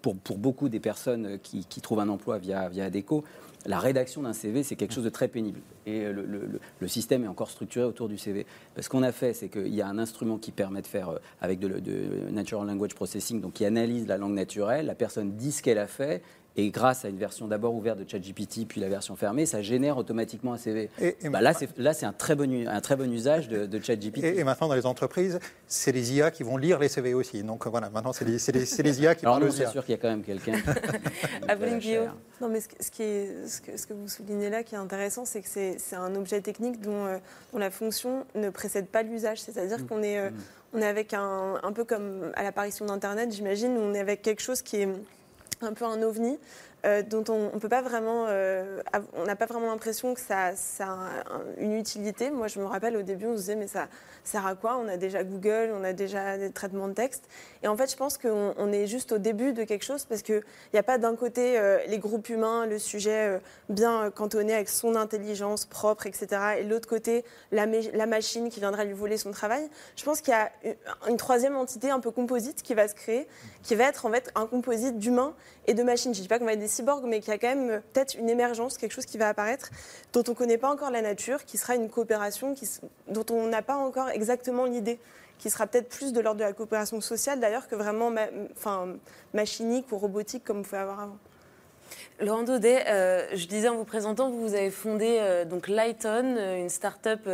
[0.00, 3.22] pour, pour beaucoup des personnes qui, qui trouvent un emploi via, via ADECO,
[3.66, 5.60] la rédaction d'un CV, c'est quelque chose de très pénible.
[5.86, 6.24] Et le,
[6.80, 8.46] le- système est encore structuré autour du CV.
[8.74, 11.18] Parce qu'on a fait, c'est qu'il y a un instrument qui permet de faire, euh,
[11.40, 15.52] avec de, de Natural Language Processing, donc qui analyse la langue naturelle, la personne dit
[15.52, 16.22] ce qu'elle a fait,
[16.56, 19.98] et grâce à une version d'abord ouverte de ChatGPT, puis la version fermée, ça génère
[19.98, 20.88] automatiquement un CV.
[21.00, 23.48] Et- et Bah là, c'est là, c'est un très bon, u- un très bon usage
[23.48, 24.24] de, de ChatGPT.
[24.24, 27.42] Et, et maintenant, dans les entreprises, c'est les IA qui vont lire les CV aussi.
[27.42, 29.84] Donc voilà, maintenant, c'est les, c'est les- c'est les IA qui Alors aux c'est sûr
[29.84, 30.54] qu'il y a quand même quelqu'un.
[31.48, 32.10] Aveline Guillaume.
[32.40, 34.74] Non, mais ce, que- ce qui est, ce, que, ce que vous soulignez là qui
[34.74, 37.18] est intéressant, c'est que c'est c'est un objet technique dont, euh,
[37.52, 39.40] dont la fonction ne précède pas l'usage.
[39.40, 40.30] C'est-à-dire qu'on est, euh,
[40.74, 44.42] on est avec un, un peu comme à l'apparition d'Internet, j'imagine, on est avec quelque
[44.42, 44.88] chose qui est
[45.62, 46.38] un peu un ovni.
[46.86, 47.24] Euh, dont
[48.28, 48.80] euh,
[49.14, 51.16] on n'a pas vraiment l'impression que ça, a un-
[51.58, 52.30] une utilité.
[52.30, 53.88] Moi, je me rappelle au début, on se disait mais ça
[54.24, 54.78] sert à quoi?
[54.78, 57.24] On a déjà Google, on a déjà des traitements de texte.
[57.62, 60.22] Et en fait, je pense qu'on on est juste au début de quelque chose parce
[60.22, 64.68] qu'il n'y a pas d'un côté euh, les groupes humains, le sujet bien cantonné avec
[64.68, 66.26] son intelligence propre, etc.
[66.58, 69.68] Et de l'autre côté, la, ma- la machine qui viendra lui voler son travail.
[69.96, 70.76] Je pense qu'il y a une-
[71.10, 73.26] une troisième entité un peu composite qui va se créer,
[73.62, 75.34] qui va être en fait un composite d'humains
[75.66, 76.14] et de machines.
[76.14, 77.70] Je ne dis pas qu'on va être des cyborgs, mais qu'il y a quand même
[77.70, 79.70] euh, peut-être une émergence, quelque chose qui va apparaître,
[80.12, 82.54] dont on ne connaît pas encore la nature, qui sera une coopération
[83.08, 84.98] dont on n'a pas encore exactement l'idée,
[85.38, 88.12] qui sera peut-être plus de l'ordre de la coopération sociale d'ailleurs que vraiment
[88.52, 88.96] enfin,
[89.34, 91.18] machinique ou robotique comme vous pouvez avoir avant.
[92.20, 96.70] Laurent Daudet, euh, je disais en vous présentant, vous avez fondé euh, Lighton, euh, une
[96.70, 97.28] start-up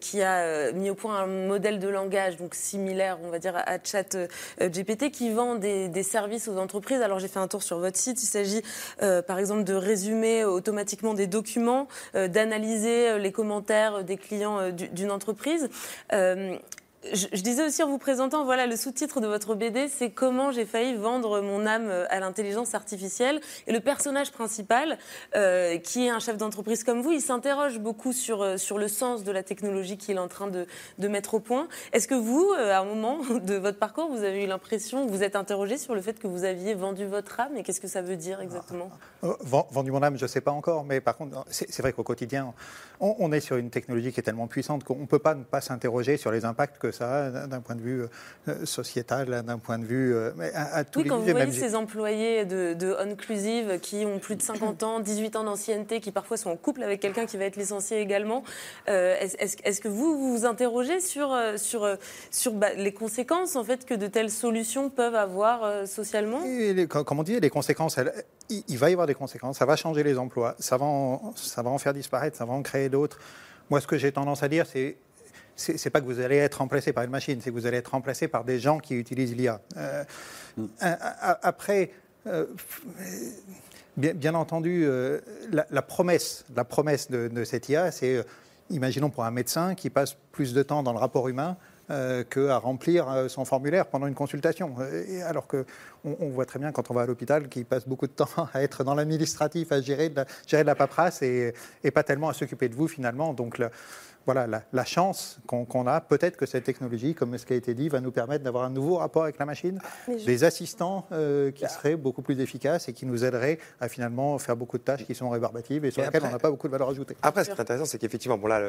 [0.00, 4.14] qui a mis au point un modèle de langage similaire, on va dire, à Chat
[4.14, 4.26] euh,
[4.60, 7.00] GPT, qui vend des, services aux entreprises.
[7.00, 8.22] Alors j'ai fait un tour sur votre site.
[8.22, 8.62] Il s'agit
[8.98, 15.68] par exemple de résumer automatiquement des documents, d'analyser les commentaires des clients du- d'une entreprise.
[17.12, 20.64] Je, disais aussi en vous présentant, voilà, le sous-titre de votre BD, c'est comment j'ai
[20.66, 23.40] failli vendre mon âme à l'intelligence artificielle.
[23.66, 24.98] Et le personnage principal,
[25.34, 28.88] euh, qui est un chef d'entreprise comme vous, il s'interroge beaucoup sur, euh, sur le
[28.88, 30.66] sens de la technologie qu'il est en train de,
[30.98, 31.68] de mettre au point.
[31.92, 35.22] Est-ce que vous, euh, à un moment de votre parcours, vous avez eu l'impression, vous
[35.22, 38.02] êtes interrogé sur le fait que vous aviez vendu votre âme Et qu'est-ce que ça
[38.02, 38.90] veut dire exactement?
[39.22, 42.02] Vend- Vendu mon âme, je ne sais pas encore, mais par contre, c'est vrai qu'au
[42.04, 42.54] quotidien,
[43.00, 45.44] on, on est sur une technologie qui est tellement puissante qu'on ne peut pas ne
[45.44, 48.02] pas s'interroger sur les impacts que ça, d'un point de vue
[48.48, 51.52] euh, sociétal, d'un point de vue euh, à, à tous Oui, les quand vous voyez
[51.52, 56.12] ces employés de, de Onclusive qui ont plus de 50 ans, 18 ans d'ancienneté, qui
[56.12, 58.42] parfois sont en couple avec quelqu'un qui va être licencié également,
[58.88, 61.96] euh, est-ce que vous vous vous interrogez sur, euh, sur, euh,
[62.30, 66.44] sur bah, les conséquences en fait, que de telles solutions peuvent avoir euh, socialement?
[66.44, 68.12] Et les- co- comme on dit, les conséquences, elles-
[68.50, 69.58] il, il va y avoir des conséquences.
[69.58, 72.52] Ça va changer les emplois, ça va en, ça va en faire disparaître, ça va
[72.54, 73.18] en créer d'autres.
[73.70, 74.96] Moi, ce que j'ai tendance à dire, c'est
[75.58, 77.92] c'est pas que vous allez être remplacé par une machine, c'est que vous allez être
[77.92, 79.58] remplacé par des gens qui utilisent l'IA.
[79.78, 80.04] Euh,
[80.82, 81.92] a- après,
[82.26, 82.44] euh,
[83.96, 88.24] bien, bien entendu, euh, la, la promesse, la promesse de, de cette IA, c'est,
[88.68, 91.56] imaginons pour un médecin qui passe plus de temps dans le rapport humain
[91.88, 94.74] qu'à remplir son formulaire pendant une consultation.
[95.24, 95.64] Alors que
[96.06, 98.28] on, on voit très bien quand on va à l'hôpital qu'il passe beaucoup de temps
[98.54, 101.52] à être dans l'administratif, à gérer de la, gérer de la paperasse et,
[101.84, 103.34] et pas tellement à s'occuper de vous finalement.
[103.34, 103.70] Donc le-
[104.24, 107.74] voilà, la, la chance qu'on a, peut-être que cette technologie, comme ce qui a été
[107.74, 111.52] dit, va nous permettre d'avoir un nouveau rapport avec la machine, je- des assistants euh,
[111.52, 115.04] qui seraient beaucoup plus efficaces et qui nous aideraient à finalement faire beaucoup de tâches
[115.06, 117.16] qui sont rébarbatives et sur Et lesquelles après- on n'a pas beaucoup de valeur ajoutée.
[117.22, 118.60] Après, ce qui est intéressant, c'est qu'effectivement, bon là,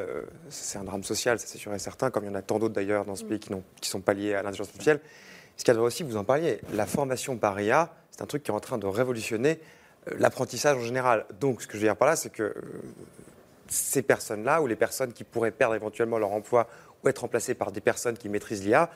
[0.48, 2.60] c'est un drame social, ça c'est sûr et certain, comme il y en a tant
[2.60, 5.00] d'autres d'ailleurs dans ce pays qui ne sont pas liés à l'intelligence artificielle.
[5.58, 8.44] Ce qu'il y a aussi, vous en parliez, la formation par IA, c'est un truc
[8.44, 9.60] qui est en train de révolutionner
[10.08, 11.26] euh, l'apprentissage en général.
[11.40, 12.54] Donc, ce que je veux dire par là, c'est que euh,
[13.66, 16.68] ces personnes-là, ou les personnes qui pourraient perdre éventuellement leur emploi
[17.02, 18.88] ou être remplacées par des personnes qui maîtrisent l'IA,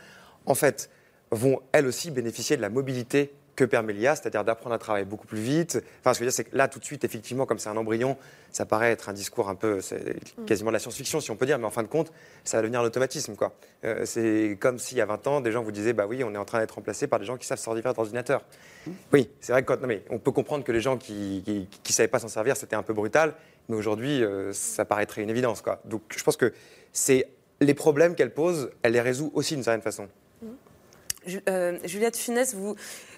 [0.47, 0.89] en fait,
[1.33, 5.27] vont elles aussi bénéficier de la mobilité que permet l'IA, c'est-à-dire d'apprendre à travailler beaucoup
[5.27, 5.83] plus vite.
[6.01, 7.69] Enfin, ce que je veux dire, c'est que là, tout de suite, effectivement, comme c'est
[7.69, 8.17] un embryon,
[8.51, 11.47] ça paraît être un discours un peu, c'est quasiment de la science-fiction, si on peut
[11.47, 12.13] dire, mais en fin de compte,
[12.45, 13.53] ça va devenir un automatisme, quoi.
[13.85, 16.35] Euh, c'est comme s'il y a 20 ans, des gens vous disaient, bah oui, on
[16.35, 18.43] est en train d'être remplacé par des gens qui savent se servir d'ordinateur.
[19.13, 21.93] Oui, c'est vrai que quand, non, mais on peut comprendre que les gens qui ne
[21.93, 23.35] savaient pas s'en servir, c'était un peu brutal,
[23.69, 25.81] mais aujourd'hui, euh, ça paraîtrait une évidence, quoi.
[25.85, 26.53] Donc, je pense que
[26.93, 27.29] c'est
[27.61, 30.09] les problèmes qu'elle pose, elle les résout aussi d'une certaine façon.
[31.49, 32.75] Euh, Juliette Funès, vous,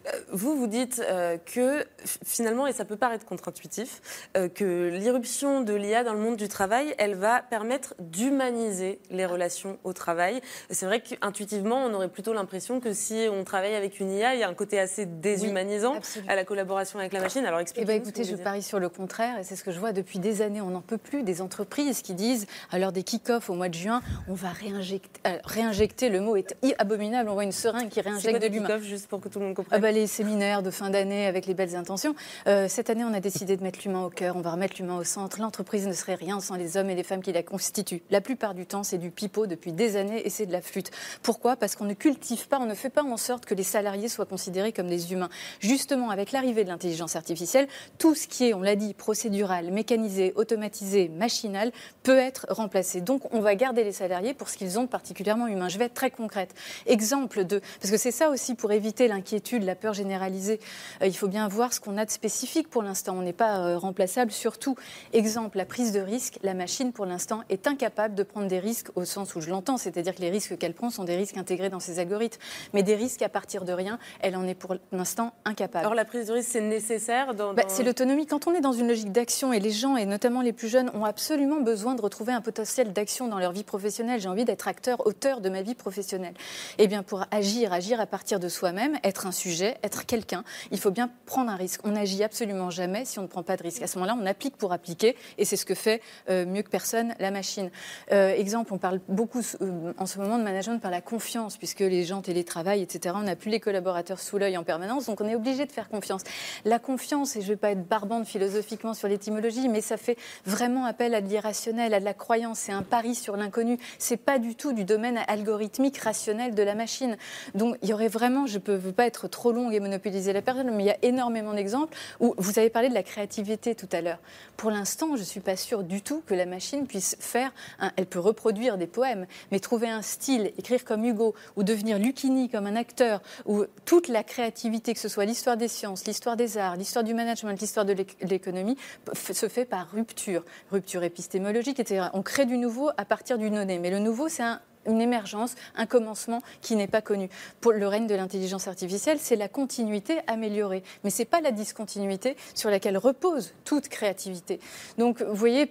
[0.07, 1.85] euh, vous, vous dites euh, que
[2.25, 4.03] finalement, et ça peut paraître contre-intuitif,
[4.37, 9.25] euh, que l'irruption de l'IA dans le monde du travail, elle va permettre d'humaniser les
[9.25, 10.41] relations au travail.
[10.71, 14.41] C'est vrai qu'intuitivement, on aurait plutôt l'impression que si on travaille avec une IA, il
[14.41, 15.97] y a un côté assez déshumanisant
[16.29, 17.47] à la collaboration avec la machine.
[17.47, 19.81] Alors Eh expliquez ben, écoutez, je parie sur le contraire, et c'est ce que je
[19.81, 20.61] vois depuis des années.
[20.61, 23.75] On n'en peut plus des entreprises qui disent, à l'heure des kick-off au mois de
[23.75, 28.01] juin, on va réinjecter, euh, réinjecter le mot est abominable, on voit une seringue qui
[28.01, 28.79] C'est quoi réinjecte de l'humain.
[28.81, 31.47] juste pour que tout le monde comprenne Ah bah, les séminaires de fin d'année avec
[31.47, 32.15] les belles intentions.
[32.47, 34.97] Euh, cette année, on a décidé de mettre l'humain au cœur, on va remettre l'humain
[34.97, 35.41] au centre.
[35.41, 38.03] L'entreprise ne serait rien sans les hommes et les femmes qui la constituent.
[38.11, 40.91] La plupart du temps, c'est du pipeau depuis des années et c'est de la flûte.
[41.23, 41.57] Pourquoi?
[41.57, 44.27] Parce qu'on ne cultive pas, on ne fait pas en sorte que les salariés soient
[44.27, 45.29] considérés comme des humains.
[45.61, 50.33] Justement, avec l'arrivée de l'intelligence artificielle, tout ce qui est, on l'a dit, procédural, mécanisé,
[50.37, 51.71] automatisé, machinal,
[52.03, 53.01] peut être remplacé.
[53.01, 55.69] Donc, on va garder les salariés pour ce qu'ils ont de particulièrement humain.
[55.69, 56.55] Je vais être très concrète.
[56.87, 60.59] Exemple de, parce que c'est ça aussi pour éviter l'inquiétude, la peur généralisée.
[61.03, 63.15] Euh, il faut bien voir ce qu'on a de spécifique pour l'instant.
[63.15, 64.75] On n'est pas euh, remplaçable sur tout.
[65.13, 66.39] Exemple, la prise de risque.
[66.43, 69.77] La machine, pour l'instant, est incapable de prendre des risques au sens où je l'entends,
[69.77, 72.41] c'est-à-dire que les risques qu'elle prend sont des risques intégrés dans ses algorithmes.
[72.73, 75.85] Mais des risques à partir de rien, elle en est pour l'instant incapable.
[75.85, 77.53] Alors la prise de risque, c'est nécessaire dans...
[77.53, 78.25] Bah, c'est l'autonomie.
[78.25, 80.91] Quand on est dans une logique d'action et les gens, et notamment les plus jeunes,
[80.95, 84.23] ont absolument besoin de retrouver un potentiel d'action dans leur vie professionnelle.
[84.23, 86.33] J'ai envie d'être acteur, auteur de ma vie professionnelle.
[86.79, 90.81] Eh bien, pour agir, agir à partir de soi-même, être un sujet, être quelqu'un, il
[90.81, 91.81] faut bien prendre un risque.
[91.85, 93.83] On n'agit absolument jamais si on ne prend pas de risque.
[93.83, 96.71] À ce moment-là, on applique pour appliquer, et c'est ce que fait euh, mieux que
[96.71, 97.71] personne la machine.
[98.13, 101.81] Euh, exemple, on parle beaucoup euh, en ce moment de management par la confiance, puisque
[101.81, 103.15] les gens télétravaillent, etc.
[103.19, 105.89] On n'a plus les collaborateurs sous l'œil en permanence, donc on est obligé de faire
[105.89, 106.23] confiance.
[106.65, 110.17] La confiance, et je ne vais pas être barbante philosophiquement sur l'étymologie, mais ça fait
[110.45, 112.59] vraiment appel à de l'irrationnel, à de la croyance.
[112.61, 113.79] C'est un pari sur l'inconnu.
[113.99, 117.17] C'est pas du tout du domaine algorithmique rationnel de la machine.
[117.55, 120.43] Donc il y aurait vraiment, je ne veux pas être trop longue et monopoliser la
[120.43, 123.89] période, mais il y a énormément d'exemples où vous avez parlé de la créativité tout
[123.93, 124.19] à l'heure.
[124.57, 127.53] Pour l'instant, je ne suis pas sûre du tout que la machine puisse faire,
[127.97, 132.49] elle peut reproduire des poèmes, mais trouver un style, écrire comme Hugo, ou devenir Lucchini
[132.49, 136.59] comme un acteur, ou toute la créativité, que ce soit l'histoire des sciences, l'histoire des
[136.59, 138.77] arts, l'histoire du management, l'histoire de l'éc- de l'économie,
[139.15, 142.09] se fait par rupture, rupture épistémologique, etc.
[142.15, 145.55] On crée du nouveau à partir du donné, mais le nouveau, c'est un une émergence,
[145.77, 147.29] un commencement qui n'est pas connu.
[147.61, 152.37] Pour le règne de l'intelligence artificielle, c'est la continuité améliorée, mais c'est pas la discontinuité
[152.55, 154.61] sur laquelle repose toute créativité.
[154.99, 155.71] Donc, vous voyez,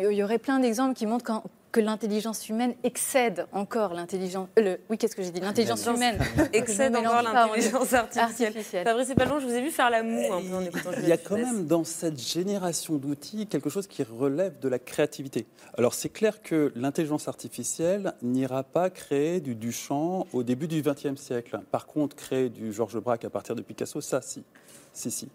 [0.00, 1.42] il y aurait plein d'exemples qui montrent qu'en
[1.74, 4.48] que l'intelligence humaine excède encore l'intelligence.
[4.60, 5.40] euh, le, oui, qu'est-ce que j'ai dit?
[5.40, 6.16] L'intelligence humaine
[6.52, 8.46] excède encore l'intelligence artificielle.
[8.48, 8.84] artificielle.
[8.84, 11.10] Fabrice Epalon, je vous ai vu faire la moue un peu en écoutant Il y
[11.10, 15.46] a quand même dans cette génération d'outils quelque chose qui relève de la créativité.
[15.76, 21.20] Alors c'est clair que l'intelligence artificielle n'ira pas créer du Duchamp au début du XXe
[21.20, 21.58] siècle.
[21.72, 24.44] Par contre, créer du Georges Braque à partir de Picasso, ça si.
[24.96, 25.28] Si, si.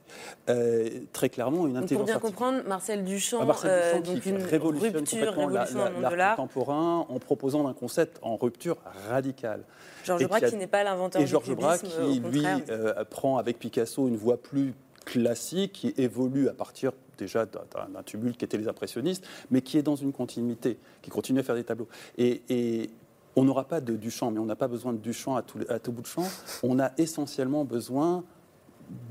[0.50, 4.26] Euh, très clairement, une Donc, pour intelligence bien comprendre, Marcel Duchamp, Ah, Marcel euh, donc
[4.26, 8.78] une révolutionne rupture, la- révolution la- l'art contemporain en proposant un concept en rupture
[9.10, 9.64] radicale.
[10.06, 13.60] Georges Braque qui n'est pas l'inventeur Et du Georges Braque qui, lui, euh, prend avec
[13.60, 18.70] Picasso une voie plus classique, qui évolue à partir déjà d'un- tumulte qui était les
[18.70, 21.90] impressionnistes, mais qui est dans une continuité, qui continue à faire des tableaux.
[22.18, 22.90] Et, et
[23.36, 25.80] on n'aura pas de Duchamp, mais on n'a pas besoin de Duchamp à tout, à
[25.80, 26.24] tout bout de champ.
[26.64, 28.24] On a essentiellement besoin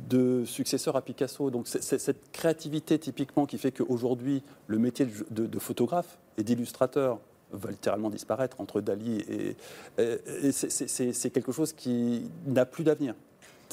[0.08, 1.50] de successeurs à Picasso.
[1.50, 7.18] Donc c'est cette créativité typiquement qui fait qu'aujourd'hui, le métier de, photographe et d'illustrateur
[7.52, 9.56] va littéralement disparaître entre Dali et,
[9.98, 13.14] et- et c'est- quelque chose qui n'a plus d'avenir.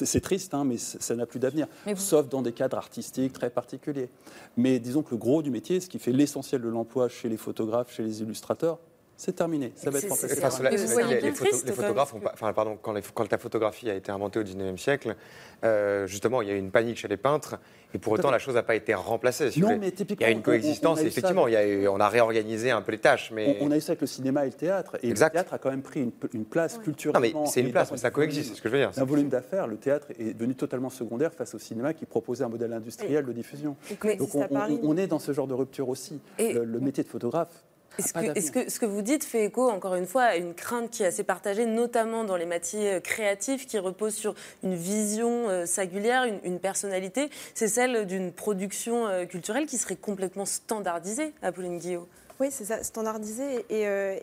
[0.02, 3.48] C'est triste, hein, mais ça n'a plus d'avenir, vous- sauf dans des cadres artistiques très
[3.48, 4.10] particuliers.
[4.58, 7.38] Mais disons que le gros du métier, ce qui fait l'essentiel de l'emploi chez les
[7.38, 8.78] photographes, chez les illustrateurs,
[9.16, 9.72] c'est terminé.
[9.76, 10.06] Ça va être.
[10.12, 10.76] Enfin, vous voyez
[11.08, 13.30] dit, les, bien photo- triste, les quand photographes, ont pas- enfin, pardon, quand, les- quand
[13.30, 15.16] la photographie a été inventée au 19e siècle,
[15.64, 17.58] euh, justement, il y a eu une panique chez les peintres,
[17.94, 19.50] et pour autant, la chose n'a pas été remplacée.
[19.50, 21.18] si Non, mais il y typiquement, a une on- coexistence, on a eu et ça
[21.18, 23.68] effectivement, avec- il y a eu- on a réorganisé un peu les tâches, mais On,
[23.68, 25.28] on a eu ça avec le cinéma et le théâtre, et Exact.
[25.28, 27.42] le théâtre a quand même pris une, une place Non, culturellement.
[27.44, 28.90] mais c'est une place, mais ça coexiste, c'est ce que je veux dire.
[28.90, 32.48] D'un volume d'affaires, le théâtre est devenu totalement secondaire face au cinéma qui proposait un
[32.48, 33.76] modèle industriel de diffusion.
[34.18, 36.20] Donc on, est dans ce genre de rupture aussi.
[36.38, 37.64] Et- le, le métier de photographe.
[37.98, 41.02] Est-ce que, ce que vous dites fait écho, encore une fois, à une crainte qui
[41.02, 46.24] est assez partagée, notamment dans les métiers créatifs, qui reposent sur une vision euh, singulière,
[46.24, 47.30] une, une personnalité?
[47.54, 52.06] C'est celle d'une production euh, culturelle qui serait complètement standardisée, Apolline Guillaume.
[52.38, 54.18] Oui, c'est ça, standardisé et, euh,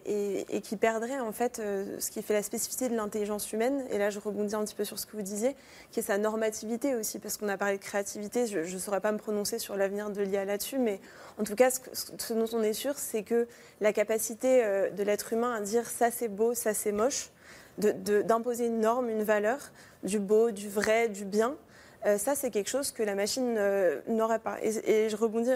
[0.62, 3.84] qui perdrait en fait euh, ce qui fait la spécificité de l'intelligence humaine.
[3.90, 5.56] Et là, je rebondis un petit peu sur ce que vous disiez,
[5.92, 8.46] qui est sa normativité aussi, parce qu'on a parlé de créativité.
[8.46, 11.00] Je ne saurais pas me prononcer sur l'avenir de l'IA là-dessus, mais
[11.40, 13.48] en tout cas, ce, dont on est sûr, c'est que
[13.82, 17.32] la capacité euh, de l'être humain à dire ça c'est beau, ça c'est moche,
[17.80, 19.72] d'imposer une norme, une valeur,
[20.04, 21.56] du beau, du vrai, du bien.
[22.06, 24.58] Euh, ça, c'est quelque chose que la machine euh, n'aurait pas.
[24.62, 25.52] Et, je rebondis,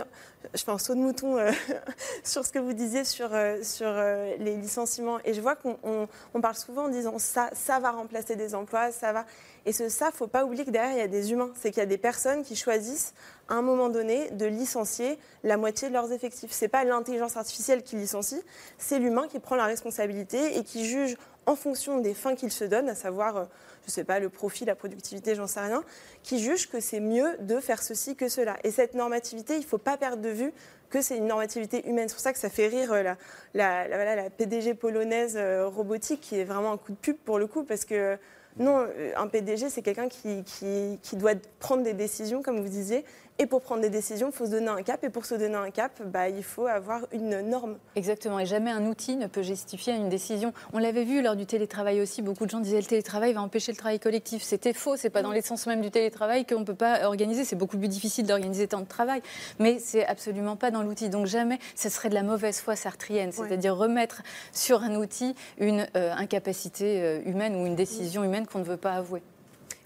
[0.53, 1.51] je fais un saut de mouton euh,
[2.23, 3.29] sur ce que vous disiez sur,
[3.63, 3.91] sur
[4.39, 5.17] les licenciements.
[5.25, 8.55] Et je vois qu'on on- on parle souvent en disant ça, ça va remplacer des
[8.55, 9.25] emplois, ça va.
[9.65, 11.51] Et ce ça, faut pas oublier que derrière, il y a des humains.
[11.59, 13.13] C'est qu'il y a des personnes qui choisissent
[13.49, 16.51] à un moment donné de licencier la moitié de leurs effectifs.
[16.51, 18.41] C'est pas l'intelligence artificielle qui licencie,
[18.77, 22.65] c'est l'humain qui prend la responsabilité et qui juge en fonction des fins qu'il se
[22.65, 23.45] donne, à savoir, euh,
[23.85, 25.81] je sais pas, le profit, la productivité, j'en sais rien,
[26.21, 28.57] qui juge que c'est mieux de faire ceci que cela.
[28.63, 30.53] Et cette normativité, il faut pas perdre de vue
[30.89, 32.09] que c'est une normativité humaine.
[32.09, 33.13] C'est pour ça que ça fait rire euh,
[33.53, 37.63] la, PDG polonaise euh, robotique, qui est vraiment un coup de pub pour le coup,
[37.63, 38.17] parce que
[38.57, 43.05] non, un PDG, c'est quelqu'un qui doit prendre des décisions, comme vous disiez.
[43.39, 45.03] Et pour prendre des décisions, il faut se donner un cap.
[45.03, 47.77] Et pour se donner un cap, bah, il faut avoir une norme.
[47.95, 50.53] Exactement, et jamais un outil ne peut justifier une décision.
[50.73, 53.71] On l'avait vu lors du télétravail aussi, beaucoup de gens disaient le télétravail va empêcher
[53.71, 54.41] le travail collectif.
[54.41, 57.45] C'était faux, c'est pas dans l'essence même du télétravail qu'on ne peut pas organiser.
[57.45, 59.21] C'est beaucoup plus difficile d'organiser tant de travail,
[59.59, 61.09] mais c'est absolument pas dans l'outil.
[61.09, 65.87] Donc jamais, ce serait de la mauvaise foi sartrienne, c'est-à-dire remettre sur un outil une
[65.95, 69.21] euh, incapacité euh, humaine ou une décision humaine qu'on ne veut pas avouer.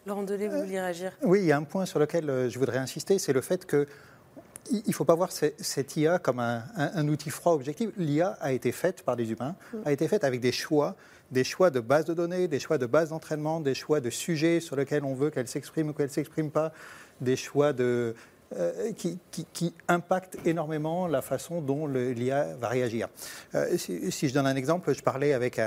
[0.05, 2.57] Laurent Delay, vous vouliez réagir Oui, il y a un point sur lequel euh, je
[2.57, 3.85] voudrais insister, c'est le fait que
[4.71, 7.89] il ne faut pas voir ce- cette IA comme un, un- un outil froid objectif.
[7.97, 10.95] L'IA a été faite par des humains, a été faite avec des choix,
[11.31, 14.59] des choix de base de données, des choix de base d'entraînement, des choix de sujets
[14.59, 16.71] sur lesquels on veut qu'elle s'exprime ou qu'elle ne s'exprime pas,
[17.21, 18.15] des choix de,
[18.57, 23.07] euh, qui, qui- impactent énormément la façon dont l'IA va réagir.
[23.55, 25.59] Euh, si, je donne un exemple, je parlais avec,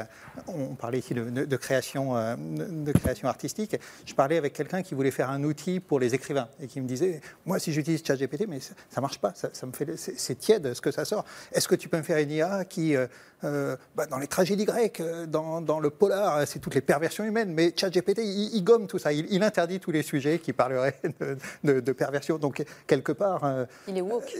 [0.46, 5.10] on parlait ici de, création, euh, de création artistique, je parlais avec quelqu'un qui voulait
[5.10, 8.60] faire un outil pour les écrivains et qui me disait, moi si j'utilise ChatGPT, mais
[8.60, 11.24] ça, ça marche pas, ça, me fait, c'est tiède ce que ça sort.
[11.52, 12.94] Est-ce que tu peux me faire une IA qui,
[13.42, 18.18] bah, dans les tragédies grecques, dans, le polar, c'est toutes les perversions humaines, mais ChatGPT,
[18.18, 21.92] il, il gomme tout ça, il, interdit tous les sujets qui parleraient de, de- de
[21.92, 22.38] perversion.
[22.38, 24.32] Donc quelque part, euh, Il est woke.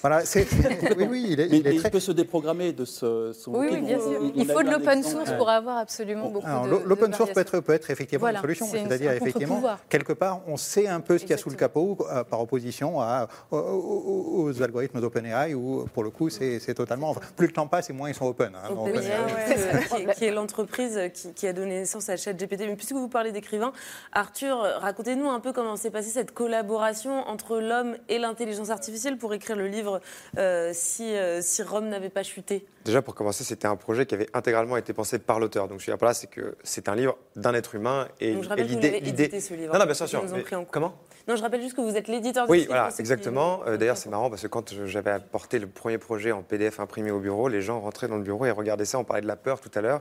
[0.00, 0.46] voilà, c'est,
[0.96, 3.32] oui, oui, il est, Mais- il est mais il très peut se déprogrammer de ce,
[3.32, 4.32] son Oui, oui, bien Donc, sûr.
[4.34, 6.70] Il faut de l'open source pour avoir absolument beaucoup Alors, de.
[6.70, 8.66] l'o- L'open de source peut être, peut être effectivement Voilà, une solution.
[8.66, 11.56] C'est-à-dire, un effectivement, quelque part, on sait un peu ce qu'il y a sous le
[11.56, 16.58] capot euh, par opposition à, aux, aux- aux algorithmes d'OpenAI où, pour le coup, c'est
[16.60, 17.10] c'est totalement.
[17.10, 18.52] enfin, plus le temps passe et moins ils sont open.
[18.54, 19.10] hein, OpenAI.
[19.10, 22.60] euh, qui, est- qui est l'entreprise qui, qui a donné naissance à ChatGPT.
[22.66, 23.72] Mais puisque vous parlez d'écrivains,
[24.12, 29.32] Arthur, racontez-nous un peu comment s'est passée cette collaboration entre l'homme et l'intelligence artificielle pour
[29.34, 30.00] écrire le livre
[30.38, 34.14] euh, si, euh, si Rome n'avait pas chuté Déjà, pour commencer, c'était un projet qui
[34.14, 35.68] avait intégralement été pensé par l'auteur.
[35.68, 38.08] Donc, je veux dire par là, c'est que c'est un livre d'un être humain.
[38.20, 39.72] Et, Donc, je et rappelle que vous l'avez édité, ce livre.
[39.74, 40.24] Non, non, bien sûr.
[40.34, 40.70] Mais pris en compte.
[40.72, 40.94] comment?
[41.28, 43.60] Non, je rappelle juste que vous êtes l'éditeur de Oui, livre, voilà, qui- exactement.
[43.66, 47.10] Euh, D'ailleurs, c'est marrant parce que quand j'avais apporté le premier projet en PDF imprimé
[47.10, 48.98] au bureau, les gens rentraient dans le bureau et regardaient ça.
[48.98, 50.00] On parlait de la peur tout à l'heure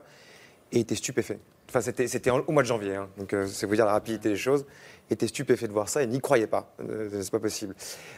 [0.72, 1.39] et étaient stupéfaits.
[1.70, 4.38] Enfin, c'était au mois de janvier, hein, donc euh, c'est vous dire la rapidité des
[4.38, 4.65] choses.
[5.10, 6.74] Étaient stupéfaits de voir ça et n'y croyaient pas.
[6.82, 7.76] Euh, c'est pas possible.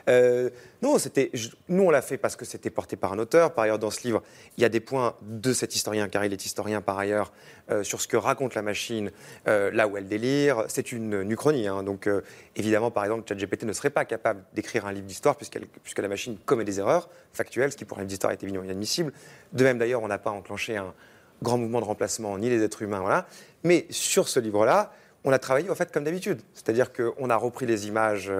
[0.07, 0.49] Euh,
[0.81, 1.31] non, c'était.
[1.67, 3.53] Nous, on l'a fait parce que c'était porté par un auteur.
[3.53, 4.23] Par ailleurs, dans ce livre,
[4.57, 7.31] il y a des points de cet historien, car il est historien par ailleurs,
[7.69, 9.11] euh, sur ce que raconte la machine,
[9.45, 10.65] là où elle délire.
[10.67, 11.67] C'est une, uchronie.
[11.67, 11.83] hein.
[11.83, 12.09] donc,
[12.55, 16.37] évidemment, par exemple, ChatGPT ne serait pas capable d'écrire un livre d'histoire puisque la machine
[16.45, 19.13] commet des erreurs factuelles, ce qui pour un livre d'histoire est évidemment inadmissible.
[19.53, 20.93] De même, d'ailleurs, on n'a pas enclenché un
[21.41, 23.25] grand mouvement de remplacement, ni les êtres humains.
[23.63, 24.91] Mais sur ce livre-là,
[25.23, 26.41] on a travaillé en fait comme d'habitude.
[26.53, 28.31] C'est-à-dire qu'on a repris les images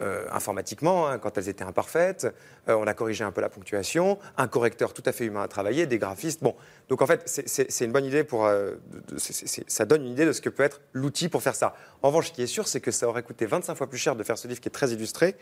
[0.00, 2.26] euh, informatiquement hein, quand elles étaient imparfaites,
[2.68, 5.48] euh, on a corrigé un peu la ponctuation, un correcteur tout à fait humain à
[5.48, 6.42] travailler, des graphistes.
[6.42, 6.54] Bon,
[6.88, 8.46] donc en fait, c'est- une bonne idée pour.
[8.46, 8.74] euh,
[9.18, 11.74] ça donne une idée de ce que peut être l'outil pour faire ça.
[12.02, 14.14] En revanche, ce qui est sûr, c'est que ça aurait coûté 25 fois plus cher
[14.16, 15.36] de faire ce livre qui est très illustré,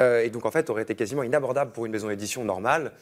[0.00, 2.92] et donc en fait, aurait été quasiment inabordable pour une maison d'édition normale.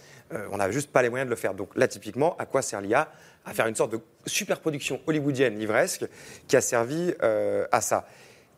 [0.51, 1.55] On n'avait juste pas les moyens de le faire.
[1.55, 3.09] Donc là, typiquement, à quoi sert l'IA
[3.45, 6.07] À faire une sorte de superproduction hollywoodienne livresque
[6.49, 8.07] qui a servi à ça.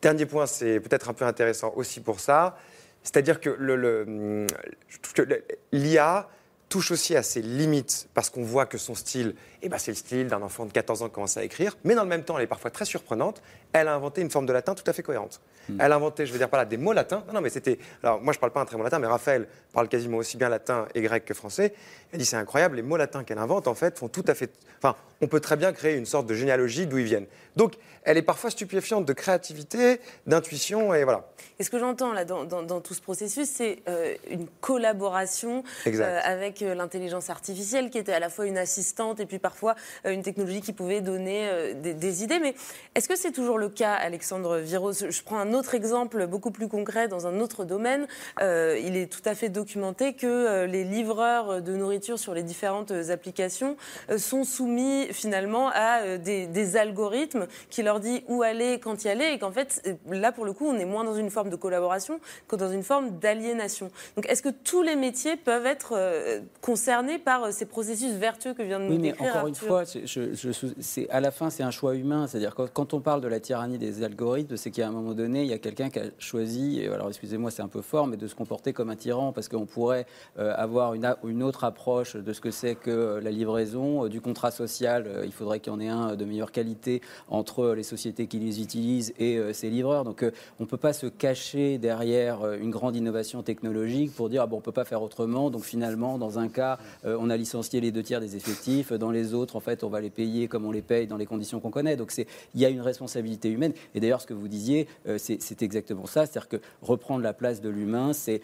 [0.01, 2.57] Dernier point, c'est peut-être un peu intéressant aussi pour ça,
[3.03, 4.47] c'est-à-dire que le- le, hum,
[4.87, 6.27] je trouve que le- l'IA
[6.67, 9.95] touche aussi à ses limites parce qu'on voit que son style, eh ben, c'est le
[9.95, 12.37] style d'un enfant de 14 ans qui commence à écrire, mais dans le même temps,
[12.37, 13.41] elle est parfois très surprenante.
[13.71, 15.41] Elle a inventé une forme de latin tout à fait cohérente.
[15.79, 17.23] Elle a inventé, je veux dire par là, des mots latins.
[17.27, 17.79] Non, non, mais c'était.
[18.03, 20.47] Alors, moi, je parle pas un très bon latin, mais Raphaël parle quasiment aussi bien
[20.49, 21.73] latin et grec que français.
[22.11, 24.51] Elle dit c'est incroyable, les mots latins qu'elle invente, en fait, font tout à fait.
[24.79, 27.25] Enfin, on peut très bien créer une sorte de généalogie d'où ils viennent.
[27.55, 31.25] Donc, elle est parfois stupéfiante de créativité, d'intuition, et voilà.
[31.57, 35.63] Et ce que j'entends là dans, dans- dans tout ce processus, c'est euh, une collaboration
[35.87, 39.75] euh, avec euh, l'intelligence artificielle qui était à la fois une assistante et puis parfois
[40.05, 42.39] euh, une technologie qui pouvait donner des, des idées.
[42.39, 42.55] Mais
[42.93, 44.91] est-ce que c'est toujours le cas, Alexandre Viros?
[44.93, 48.07] Je prends un autre exemple beaucoup plus concret dans un autre domaine.
[48.41, 53.77] Il est tout à fait documenté que les livreurs de nourriture sur les différentes applications
[54.17, 59.25] sont soumis finalement à des, des algorithmes qui leur dit où aller, quand y aller,
[59.33, 62.19] et qu'en fait, là pour le coup, on est moins dans une forme de collaboration
[62.47, 63.89] que dans une forme d'aliénation.
[64.15, 68.53] Donc, est-ce que tous les métiers peuvent être euh, concernés par euh, ces processus vertueux
[68.53, 71.71] que vient de nous Oui, mais encore une fois, je- à la fin, c'est un
[71.71, 72.27] choix humain.
[72.27, 75.43] C'est-à-dire que quand on parle de la tyrannie des algorithmes, c'est qu'à un moment donné,
[75.43, 78.17] il y a quelqu'un qui a choisi, et alors excusez-moi, c'est un peu fort, mais
[78.17, 80.05] de se comporter comme un tyran, parce qu'on pourrait
[80.39, 84.51] euh, avoir une, autre approche de ce que c'est que la livraison, euh, du contrat
[84.51, 85.21] social.
[85.25, 87.01] Il faudrait qu'il y en ait un de meilleure qualité
[87.35, 90.03] entre les sociétés qui les utilisent et euh, ces livreurs.
[90.03, 94.29] Donc euh, on ne peut pas se cacher derrière euh, une grande innovation technologique pour
[94.29, 95.49] dire ah bon, on ne peut pas faire autrement.
[95.49, 98.93] Donc finalement, dans un cas, on a licencié les deux tiers des effectifs.
[98.93, 101.25] Dans les autres, en fait, on va les payer comme on les paye dans les
[101.25, 101.95] conditions qu'on connaît.
[101.97, 103.73] Donc il y a une responsabilité humaine.
[103.93, 106.25] Et d'ailleurs, ce que vous disiez, c'est exactement ça.
[106.25, 108.41] C'est-à-dire que reprendre la place de l'humain, c'est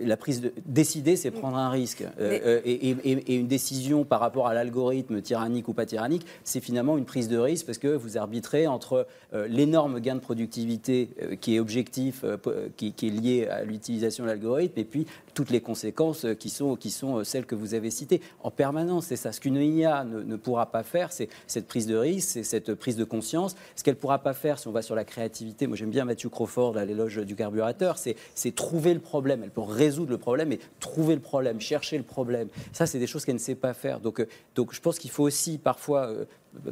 [0.00, 2.04] la prise de décider, c'est prendre un risque.
[2.20, 6.96] Euh, et- et une décision par rapport à l'algorithme tyrannique ou pas tyrannique, c'est finalement
[6.98, 11.36] une prise de risque parce que vous arbitrez entre euh, l'énorme gain de productivité euh,
[11.36, 12.38] qui est objectif, euh,
[12.76, 16.90] qui, est lié à l'utilisation de l'algorithme, et puis toutes les conséquences qui sont, qui
[16.90, 19.06] sont celles que vous avez citées en permanence.
[19.06, 19.32] C'est ça.
[19.32, 22.96] Ce qu'une IA ne, pourra pas faire, c'est cette prise de risque, c'est cette prise
[22.96, 23.56] de conscience.
[23.76, 26.04] Ce qu'elle ne pourra pas faire, si on va sur la créativité, moi j'aime bien
[26.04, 29.42] Matthew Crawford à l'éloge du carburateur, c'est trouver le problème.
[29.42, 32.48] Elle peut résoudre le problème, mais trouver le problème, chercher le problème.
[32.72, 34.00] Ça, c'est des choses qu'elle ne sait pas faire.
[34.00, 36.14] Donc, donc je pense qu'il faut aussi parfois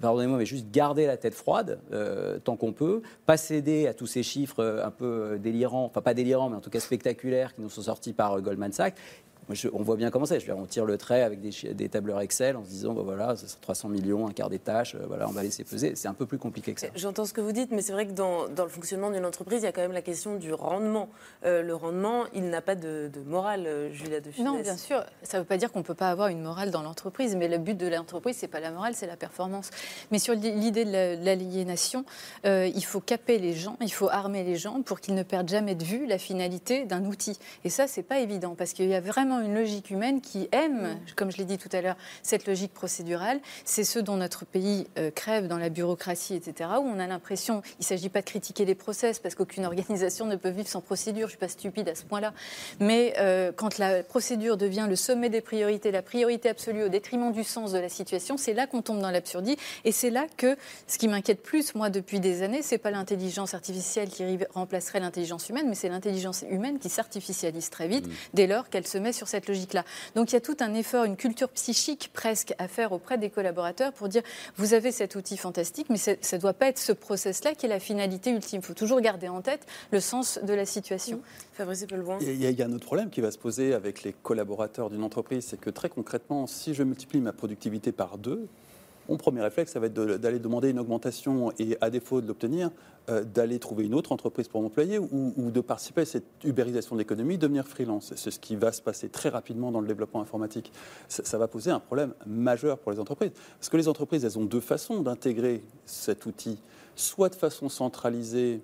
[0.01, 4.07] pardonnez-moi, mais juste garder la tête froide euh, tant qu'on peut, pas céder à tous
[4.07, 7.55] ces chiffres euh, un peu euh, délirants, enfin pas délirants, mais en tout cas spectaculaires
[7.55, 8.97] qui nous sont sortis par Goldman Sachs.
[9.49, 10.39] Je- on voit bien comment c'est.
[10.39, 13.03] Je veux dire, on tire le trait avec des, tableurs Excel en se disant, bah,
[13.05, 15.95] voilà, ça sera 300 millions, un quart des tâches, euh, voilà, on va laisser peser.
[15.97, 16.87] C'est un peu plus compliqué que ça.
[16.95, 19.63] J'entends ce que vous dites, mais c'est vrai que dans, dans le fonctionnement d'une entreprise,
[19.63, 21.09] il y a quand même la question du rendement.
[21.45, 24.53] Euh, le rendement, il n'a pas de, de morale, euh, Julia de Funès.
[24.53, 25.05] Non, bien sûr.
[25.23, 27.49] Ça ne veut pas dire qu'on ne peut pas avoir une morale dans l'entreprise, mais
[27.49, 29.71] le but de l'entreprise, ce n'est pas la morale, c'est la performance.
[30.13, 32.05] Mais sur l'idée de la- l'aliénation,
[32.47, 35.49] euh, il faut caper les gens, il faut armer les gens pour qu'ils ne perdent
[35.49, 37.39] jamais de vue la finalité d'un outil.
[37.65, 40.21] Et ça, ce n'est pas évident, parce qu'il y a vraiment vraiment une logique humaine
[40.21, 43.41] qui aime, comme je l'ai dit tout à l'heure, cette logique procédurale.
[43.65, 47.63] C'est ce dont notre pays euh, crève dans la bureaucratie, etc., où on a l'impression,
[47.79, 50.81] il ne s'agit pas de critiquer les process, parce qu'aucune organisation ne peut vivre sans
[50.81, 52.33] procédure, je ne suis pas stupide à ce point-là,
[52.81, 57.33] mais euh, quand la procédure devient le sommet des priorités, la priorité absolue au détriment
[57.33, 60.57] du sens de la situation, c'est là qu'on tombe dans l'absurdie, et c'est là que
[60.89, 64.25] ce qui m'inquiète plus, moi, depuis des années, c'est pas l'intelligence artificielle qui
[64.55, 68.99] remplacerait l'intelligence humaine, mais c'est l'intelligence humaine qui s'artificialise très vite dès lors qu'elle se
[68.99, 69.85] met sur cette logique-là.
[70.15, 73.31] Donc il y a tout un effort, une culture psychique presque à faire auprès des
[73.31, 74.23] collaborateurs pour dire
[74.57, 77.69] vous avez cet outil fantastique, mais ça ne doit pas être ce process-là qui est
[77.69, 78.61] la finalité ultime.
[78.63, 81.21] Il faut toujours garder en tête le sens de la situation.
[81.53, 81.81] Fabrice.
[82.21, 84.13] Il y, a, il y a un autre problème qui va se poser avec les
[84.13, 88.49] collaborateurs d'une entreprise, c'est que très concrètement, si je multiplie ma productivité par deux,
[89.11, 92.71] mon premier réflexe, ça va être d'aller demander une augmentation et, à défaut de l'obtenir,
[93.09, 96.95] euh, d'aller trouver une autre entreprise pour m'employer ou, ou de participer à cette ubérisation
[96.95, 98.13] de l'économie, devenir freelance.
[98.15, 100.73] C'est ce qui va se passer très rapidement dans le développement informatique.
[101.09, 103.33] Ça, ça va poser un problème majeur pour les entreprises.
[103.59, 106.61] Parce que les entreprises, elles ont deux façons d'intégrer cet outil.
[106.95, 108.61] Soit de façon centralisée,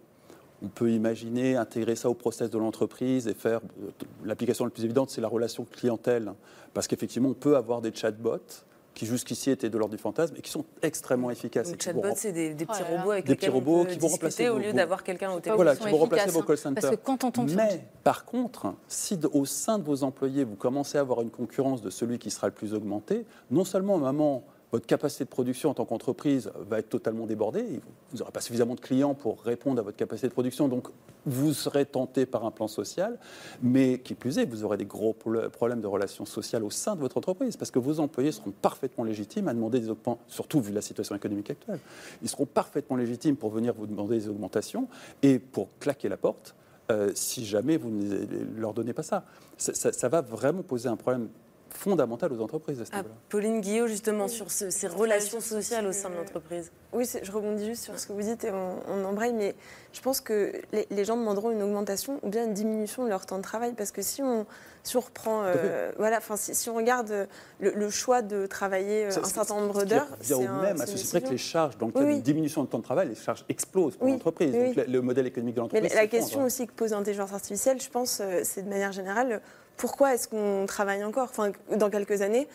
[0.62, 3.61] on peut imaginer intégrer ça au process de l'entreprise et faire.
[3.82, 3.90] euh,
[4.24, 6.32] L'application la plus évidente, c'est la relation clientèle.
[6.72, 8.64] Parce qu'effectivement, on peut avoir des chatbots
[8.97, 11.68] qui jusqu'ici étaient de l'ordre du fantasme et qui sont extrêmement efficaces.
[11.68, 13.51] Le et qui vont chatbot, rem- c'est des, des petits Oh robots avec Des petits
[13.51, 15.57] robots on peut qui vont remplacer au vos- lieu d'avoir quelqu'un au téléphone.
[15.57, 16.82] Voilà, Ils qui sont vont remplacer efficaces, vos call hein, centers.
[16.82, 20.44] parce que quand on tombe sur- Mais par contre, si au sein de vos employés,
[20.44, 23.97] vous commencez à avoir une concurrence de celui qui sera le plus augmenté, non seulement,
[24.05, 28.18] à un moment, votre capacité de production en tant qu'entreprise va être totalement débordée, vous
[28.18, 30.88] n'aurez pas suffisamment de clients pour répondre à votre capacité de production, donc
[31.24, 33.18] vous serez tenté par un plan social,
[33.62, 36.94] mais qui plus est, vous aurez des gros pro- problèmes de relations sociales au sein
[36.96, 40.60] de votre entreprise, parce que vos employés seront parfaitement légitimes à demander des augmentations, surtout
[40.60, 41.78] vu la situation économique actuelle.
[42.22, 44.88] Ils seront parfaitement légitimes pour venir vous demander des augmentations
[45.22, 46.54] et pour claquer la porte
[46.90, 48.24] euh, si jamais vous ne
[48.60, 49.24] leur donnez pas ça-
[49.58, 51.28] ça va vraiment poser un problème
[51.77, 53.03] fondamental aux entreprises à ce Ah.
[53.29, 56.72] Pauline Guillot, justement, sur ce- ces relations sociales au sein de l'entreprise.
[56.93, 59.55] Oui, je rebondis juste sur ce que vous dites et on, on embraye, mais
[59.93, 63.27] je pense que les, les gens demanderont une augmentation ou bien une diminution de leur
[63.27, 64.47] temps de travail parce que si on,
[64.87, 67.26] si on reprend, euh, voilà, enfin si, si on regarde euh,
[67.59, 70.07] le, le choix de travailler euh, Ça, un c'est- certain nombre d'heures,
[70.47, 72.14] un- même, c'est à ce une c'est vrai que les charges, le Oui, oui.
[72.14, 74.55] d'une diminution de temps de travail, les charges explosent pour Oui, l'entreprise.
[74.55, 77.32] oui, Donc le, le modèle économique de Mais l'entreprise la question aussi que pose l'intelligence
[77.32, 79.41] artificielle, je pense, euh, c'est de manière générale,
[79.76, 81.28] pourquoi est-ce qu'on travaille encore?
[81.30, 82.47] Enfin, dans quelques années,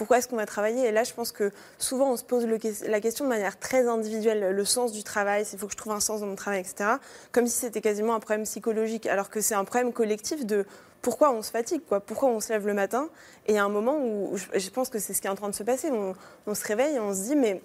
[0.00, 3.00] pourquoi est-ce qu'on va travailler Et là, je pense que souvent, on se pose la
[3.02, 6.00] question de manière très individuelle, le sens du travail, s'il faut que je trouve un
[6.00, 6.92] sens dans mon travail, etc.
[7.32, 10.64] Comme si c'était quasiment un problème psychologique, alors que c'est un problème collectif de
[11.02, 13.10] pourquoi on se fatigue, quoi, pourquoi on se lève le matin.
[13.46, 15.34] Et il y a un moment où je, pense que c'est ce qui est en
[15.34, 15.90] train de se passer.
[15.90, 17.60] On, se réveille et on se dit, mais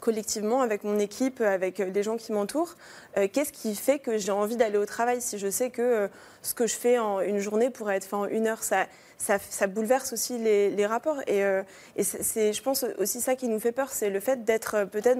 [0.00, 2.76] collectivement, avec mon équipe, avec les gens qui m'entourent,
[3.18, 6.08] euh, qu'est-ce qui fait que j'ai envie d'aller au travail si je sais que euh,
[6.40, 8.86] ce que je fais en une journée pourrait être fait en une heure ça,
[9.18, 11.20] ça, bouleverse aussi les, rapports.
[11.26, 11.62] Et, euh,
[12.00, 15.18] c'est- je pense, aussi ça qui nous fait peur, c'est le fait d'être euh, peut-être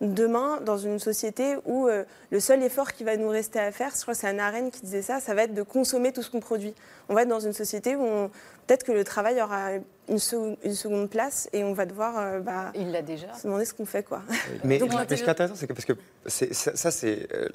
[0.00, 3.90] demain dans une société où euh, le seul effort qui va nous rester à faire,
[3.94, 6.22] je crois que c'est Anna Arendt qui disait ça, ça va être de consommer tout
[6.22, 6.74] ce qu'on produit.
[7.08, 8.30] On va être dans une société où on-
[8.70, 9.70] peut-être que le travail aura
[10.08, 13.34] une, seconde- une seconde place et on va devoir euh, bah, Il l'a déjà.
[13.34, 14.04] se demander ce qu'on fait.
[14.04, 14.22] Quoi.
[14.64, 15.94] Mais, Donc, mais ce qui est intéressant, c'est que parce que
[16.26, 17.48] ça, ça, c'est euh,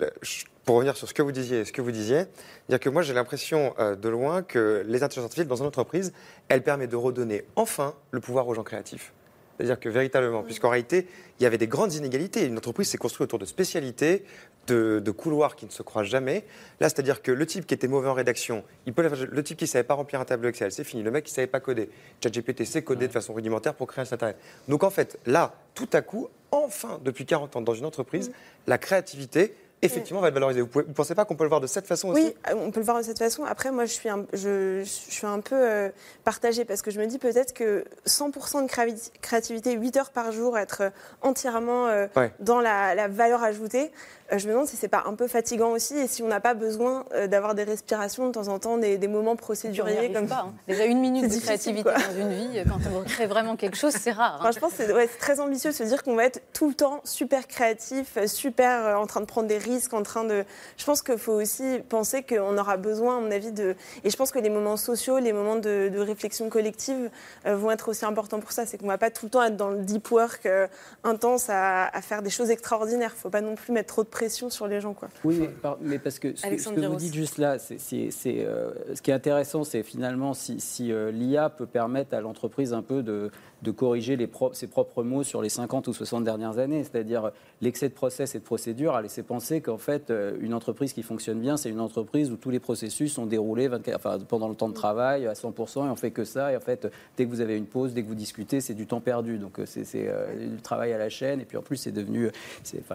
[0.65, 2.25] pour revenir sur ce que vous disiez, ce que vous disiez,
[2.67, 6.11] dire que moi j'ai l'impression euh, de loin que les intelligences artificielles dans une entreprise,
[6.49, 9.13] elles permettent de redonner enfin le pouvoir aux gens créatifs.
[9.57, 11.07] C'est-à-dire que véritablement, puisqu'en réalité,
[11.39, 12.45] il y avait des grandes inégalités.
[12.45, 14.25] Une entreprise s'est construite autour de spécialités,
[14.67, 16.45] de, de couloirs qui ne se croisent jamais.
[16.79, 19.65] Là, c'est-à-dire que le type qui était mauvais en rédaction, il peut, le type qui
[19.65, 21.03] ne savait pas remplir un tableau Excel, c'est fini.
[21.03, 21.89] Le mec qui ne savait pas coder.
[22.21, 24.37] ChatGPT sait coder de façon rudimentaire pour créer un site internet.
[24.67, 28.31] Donc en fait, là, tout à coup, enfin, depuis 40 ans, dans une entreprise,
[28.67, 30.61] la créativité, effectivement, va être valorisée.
[30.61, 32.23] Vous ne pensez pas qu'on peut le voir de cette façon aussi?
[32.23, 33.43] Oui, euh, on peut le voir de cette façon.
[33.43, 35.89] Après, moi, je suis un, je, je suis un peu euh,
[36.23, 40.57] partagée parce que je me dis peut-être que 100% de créativité, 8 heures par jour,
[40.57, 40.89] être euh,
[41.21, 42.31] entièrement euh, Ouais.
[42.39, 43.91] dans la, la valeur ajoutée,
[44.31, 46.53] je me demande si c'est pas un peu fatigant aussi et si on n'a pas
[46.53, 50.45] besoin euh, d'avoir des respirations de temps en temps, des, des moments procéduriers comme pas.
[50.47, 50.53] hein.
[50.67, 51.93] Déjà une minute de créativité quoi.
[51.93, 54.35] dans une vie, quand on crée vraiment quelque chose, c'est rare.
[54.35, 54.37] hein.
[54.41, 56.67] Enfin, je pense que c'est ouais, très ambitieux de se dire qu'on va être tout
[56.67, 60.23] le temps super créatif, euh, super euh, en train de prendre des risques, en train
[60.23, 60.43] de.
[60.77, 63.75] Je pense qu'il faut aussi penser qu'on aura besoin, à mon avis, de.
[64.03, 67.09] Et je pense que les moments sociaux, les moments de, de réflexion collective
[67.45, 68.65] euh, vont être aussi importants pour ça.
[68.65, 70.67] C'est qu'on ne va pas tout le temps être dans le deep work euh,
[71.03, 73.11] intense à, à faire des choses extraordinaires.
[73.13, 74.93] Il ne faut pas non plus mettre trop de pression sur les gens.
[74.93, 75.09] Quoi.
[75.25, 77.59] Oui, mais, par- mais parce que ce, que- ce Alexandre que vous dites juste là,
[77.59, 81.65] c'est, c'est- c'est, euh, ce qui est intéressant, c'est finalement si, si, euh, l'IA peut
[81.65, 83.29] permettre à l'entreprise un peu de,
[83.65, 84.17] de corriger
[84.53, 86.83] ses propres mots sur les 50 ou 60 dernières années.
[86.83, 90.93] C'est-à-dire l'excès de process et de procédure a laissé penser qu'en fait, euh, une entreprise
[90.93, 94.47] qui fonctionne bien, c'est une entreprise où tous les processus sont déroulés 24 enfin, pendant
[94.47, 96.53] le temps de travail à 100% et on fait que ça.
[96.53, 96.87] Et en fait,
[97.17, 99.37] dès que vous avez une pause, dès que vous discutez, c'est du temps perdu.
[99.37, 101.41] Donc euh, c'est euh, du travail à la chaîne.
[101.41, 102.29] Et puis en plus, c'est devenu,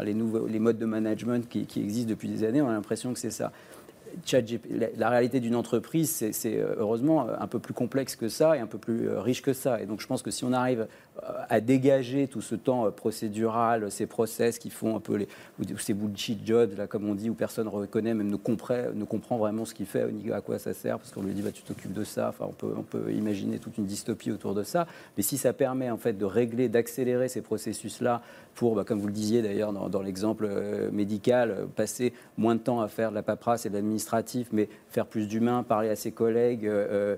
[0.04, 3.30] les modes de management qui, qui existent depuis des années, on a l'impression que c'est
[3.30, 3.52] ça.
[4.96, 8.61] La, réalité d'une entreprise, c'est euh, heureusement euh, un peu plus complexe que ça et
[8.61, 9.80] un peu plus euh, riche que ça.
[9.80, 10.86] Et donc je pense que si on arrive
[11.48, 15.26] à dégager tout ce temps euh, procédural, ces process qui font un peu
[15.78, 19.64] ces bullshit jobs, là, comme on dit, où personne ne reconnaît, même ne comprend, vraiment
[19.64, 21.92] ce qu'il fait, ni à quoi ça sert, parce qu'on lui dit bah, tu t'occupes
[21.92, 22.28] de ça.
[22.28, 24.86] Enfin, on peut, imaginer toute une dystopie autour de ça.
[25.16, 28.22] Mais si ça permet en fait de régler, d'accélérer ces processus-là
[28.54, 32.80] pour, bah, comme vous le disiez d'ailleurs dans, l'exemple euh, médical, passer moins de temps
[32.80, 36.12] à faire de la paperasse et de l'administratif, mais faire plus d'humain, parler à ses
[36.12, 37.16] collègues, euh,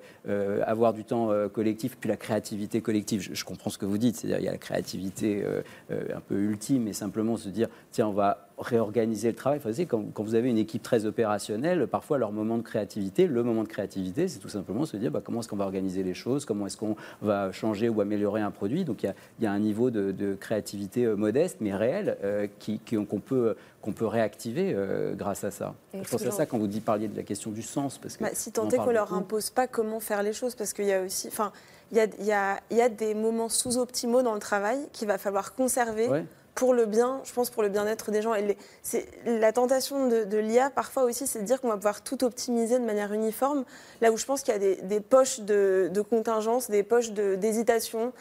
[0.67, 3.21] avoir du temps collectif, puis la créativité collective.
[3.21, 6.05] Je, je comprends ce que vous dites, c'est-à-dire il y a la créativité euh, euh,
[6.17, 9.59] un peu ultime, mais simplement se dire tiens, on va réorganiser le travail.
[9.59, 12.63] Enfin, vous savez, quand, quand vous avez une équipe très opérationnelle, parfois leur moment de
[12.63, 15.65] créativité, le moment de créativité, c'est tout simplement se dire bah, comment est-ce qu'on va
[15.65, 18.85] organiser les choses, comment est-ce qu'on va changer ou améliorer un produit.
[18.85, 21.75] Donc il y a, il y a un niveau de, de créativité euh, modeste mais
[21.75, 25.75] réel euh, qui- qu'on peut, qu'on peut réactiver euh, grâce à ça.
[25.95, 27.99] Et Je pense à ça quand vous dites, parliez de la question du sens.
[27.99, 29.19] Parce que Bah, si tant est qu'on leur beaucoup.
[29.21, 31.53] impose pas comment faire les choses, parce qu'il y a aussi, enfin,
[31.93, 34.79] il y a, il y a- il y a des moments sous-optimaux dans le travail
[34.93, 36.09] qu'il va falloir conserver.
[36.09, 36.25] Ouais.
[36.55, 38.35] Pour le bien, je pense pour le bien-être des gens.
[38.35, 41.77] Et les- c'est la tentation de, de l'IA parfois aussi, c'est de dire qu'on va
[41.77, 43.65] pouvoir tout optimiser de manière uniforme.
[44.03, 47.13] Là où je pense qu'il y a des, des poches de, de contingence, des poches
[47.13, 48.13] d'hésitation, de,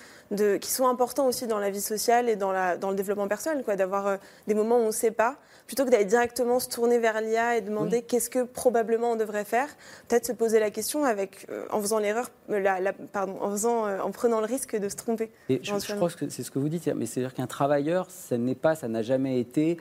[0.58, 3.64] qui sont importants aussi dans la vie sociale et dans, la, dans le développement personnel,
[3.64, 4.18] quoi, d'avoir euh,
[4.48, 5.36] des moments où on ne sait pas,
[5.68, 9.46] plutôt que d'aller directement se tourner vers l'IA et demander qu'est-ce que probablement on devrait
[9.46, 9.68] faire,
[10.08, 13.52] peut-être se poser la question avec, euh, en faisant l'erreur, euh, la, la- pardon, en,
[13.52, 15.32] faisant, euh, en prenant le risque de se tromper.
[15.50, 18.56] Et je, je que c'est ce que vous dites, mais c'est-à-dire qu'un travailleur, ça n'est
[18.56, 19.78] pas, ça n'a jamais été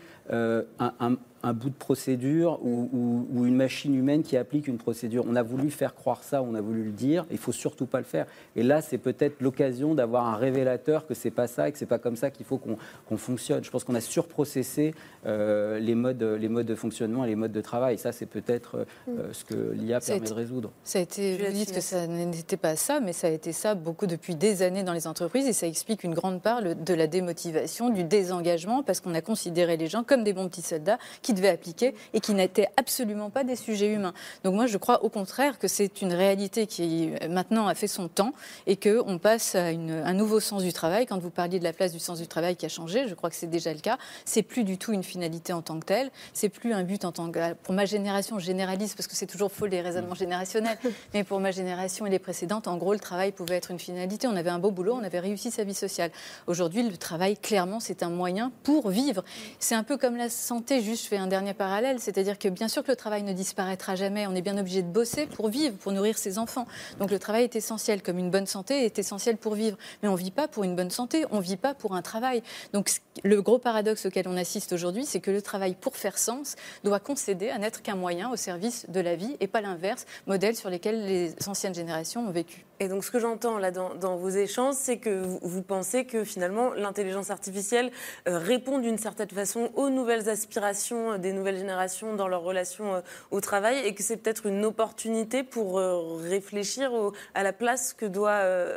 [0.79, 4.79] un, un- un bout de procédure ou, ou- ou une machine humaine qui applique une
[4.79, 5.25] procédure.
[5.29, 7.99] On a voulu faire croire ça, on a voulu le dire, il faut surtout pas
[7.99, 8.27] le faire.
[8.57, 11.87] Et là, c'est peut-être l'occasion d'avoir un révélateur que c'est pas ça et que c'est
[11.87, 13.65] pas comme ça qu'il faut qu'on fonctionne.
[13.65, 14.95] Je pense qu'on a surprocessé
[15.27, 17.95] euh, les modes, les modes de fonctionnement et les modes de travail.
[17.95, 20.71] Et ça, c'est peut-être euh, ce que l'IA permet été- de résoudre.
[20.85, 23.75] Ça a été, vous dites que ça n'était pas ça, mais ça a été ça
[23.75, 26.95] beaucoup depuis des années dans les entreprises et ça explique une grande part le- de
[26.95, 30.99] la démotivation, du désengagement, parce qu'on a considéré les gens comme des bons petits soldats
[31.23, 34.15] qui devaient appliquer et qui n'étaient absolument pas des sujets humains.
[34.45, 38.09] Donc moi, je crois au contraire que c'est une réalité qui maintenant a fait son
[38.09, 38.33] temps
[38.67, 41.07] et qu'on passe à une- un nouveau sens du travail.
[41.07, 43.31] Quand vous parliez de la place du sens du travail qui a changé, je crois
[43.31, 43.99] que c'est déjà le cas.
[44.25, 47.13] C'est plus du tout une finalité en tant que telle, c'est plus un but en
[47.13, 50.79] tant que pour ma génération je généralise parce que c'est toujours faux les raisonnements générationnels,
[51.15, 54.27] mais pour ma génération et les précédentes, en gros le travail pouvait être une finalité.
[54.27, 56.11] On avait un beau boulot, on avait réussi sa vie sociale.
[56.47, 59.25] Aujourd'hui, le travail clairement c'est un moyen pour vivre.
[59.59, 60.83] C'est un peu comme la santé.
[60.83, 63.95] Juste, je fais un dernier parallèle, c'est-à-dire que bien sûr que le travail ne disparaîtra
[63.95, 64.27] jamais.
[64.27, 66.67] On est bien obligé de bosser pour vivre, pour nourrir ses enfants.
[66.99, 69.77] Donc le travail est essentiel, comme une bonne santé est essentielle pour vivre.
[70.03, 72.43] Mais on vit pas pour une bonne santé, on vit pas pour un travail.
[72.73, 72.91] Donc
[73.23, 77.01] le gros paradoxe auquel on assiste aujourd'hui, c'est que le travail, pour faire sens, doit
[77.01, 80.71] concéder à n'être qu'un moyen au service de la vie et pas l'inverse, modèle sur
[80.71, 82.65] lesquels les anciennes générations ont vécu.
[82.83, 86.07] Et donc, ce que j'entends là dans, dans vos échanges, c'est que vous, vous pensez
[86.07, 87.91] que finalement, l'intelligence artificielle
[88.27, 92.95] euh, répond d'une certaine façon aux nouvelles aspirations euh, des nouvelles générations dans leur relation
[92.95, 93.01] euh,
[93.31, 97.93] au travail et que c'est peut-être une opportunité pour euh, réfléchir au- à la place
[97.93, 98.31] que doit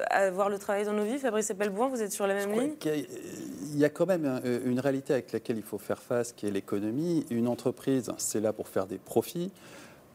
[0.10, 1.18] avoir le travail dans nos vies.
[1.18, 2.74] Fabrice Epelboin, vous êtes sur la même ligne?
[2.86, 6.52] Il y a quand même une réalité avec laquelle il faut faire face, qui est
[6.52, 7.26] l'économie.
[7.30, 9.52] Une entreprise, c'est là pour faire des profits.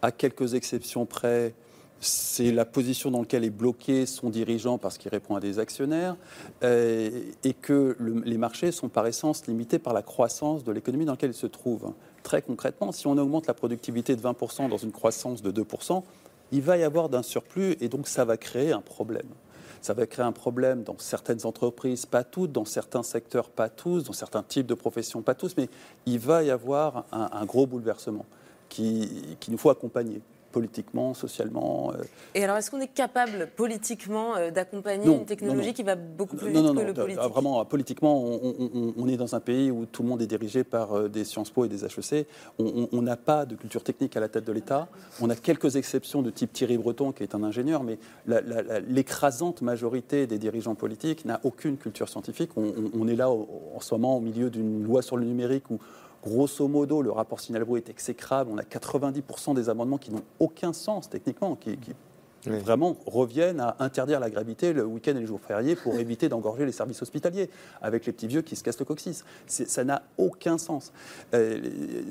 [0.02, 1.54] À quelques exceptions près,
[2.00, 6.16] c'est la position dans laquelle est bloqué son dirigeant parce qu'il répond à des actionnaires,
[6.62, 7.10] euh,
[7.44, 11.12] et que le- les marchés sont par essence limités par la croissance de l'économie dans
[11.12, 11.92] laquelle ils se trouvent.
[12.22, 16.04] Très concrètement, si on augmente la productivité de 20% dans une croissance de 2%,
[16.52, 19.26] il va y avoir d'un surplus, et donc ça va créer un problème.
[19.80, 24.04] Ça va créer un problème dans certaines entreprises, pas toutes, dans certains secteurs, pas tous,
[24.04, 25.68] dans certains types de professions, pas tous, mais
[26.06, 28.26] il va y avoir un, gros bouleversement
[28.68, 30.20] qui, qui nous faut accompagner
[30.58, 31.92] politiquement, socialement.
[31.94, 32.02] euh,
[32.34, 35.72] Et alors, est-ce qu'on est capable politiquement euh, d'accompagner une technologie non, non.
[35.72, 37.22] qui va beaucoup plus non, vite non, que non, le euh, politique?
[37.32, 40.26] Vraiment, politiquement, on, on- on- on est dans un pays où tout le monde est
[40.26, 42.26] dirigé par des Sciences Po et des HEC.
[42.58, 44.88] On- n'a pas de culture technique à la tête de l'État.
[45.22, 47.98] On a quelques exceptions de type Thierry Breton, qui est un ingénieur, mais
[48.88, 52.50] l'écrasante majorité des dirigeants politiques n'a aucune culture scientifique.
[52.56, 55.70] On, on- est là au- en ce moment au milieu d'une loi sur le numérique
[55.70, 55.78] où
[56.28, 58.50] Grosso modo, le rapport bruit est exécrable.
[58.52, 61.94] On a 90% des amendements qui n'ont aucun sens techniquement, qui, qui
[62.46, 66.66] vraiment reviennent à interdire la gravité le week-end et les jours fériés pour éviter d'engorger
[66.66, 67.50] les services hospitaliers
[67.82, 69.24] avec les petits vieux qui se cassent le coccyx.
[69.46, 70.92] Ça n'a aucun sens.
[71.34, 71.60] Euh,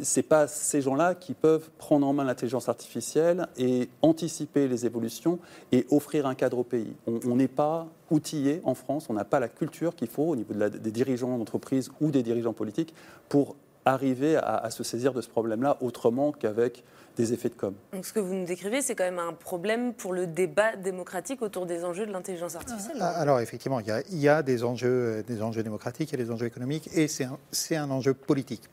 [0.02, 4.86] Ce n'est pas ces gens-là qui peuvent prendre en main l'intelligence artificielle et anticiper les
[4.86, 5.40] évolutions
[5.72, 6.94] et offrir un cadre au pays.
[7.06, 10.54] On n'est pas outillé en France, on n'a pas la culture qu'il faut au niveau
[10.54, 12.94] des dirigeants d'entreprise ou des dirigeants politiques
[13.30, 13.56] pour
[13.94, 16.84] arriver à se saisir de ce problème-là autrement qu'avec
[17.18, 17.74] des effets de com.
[17.92, 21.42] Donc ce que vous nous décrivez, c'est quand même un problème pour le débat démocratique
[21.42, 22.98] autour des enjeux de l'intelligence artificielle.
[23.02, 26.20] Ah, alors effectivement, il y, a, il y a, des, enjeux, des enjeux démocratiques, il
[26.20, 27.40] y a des enjeux économiques et c'est un,
[27.72, 28.64] un, enjeu politique.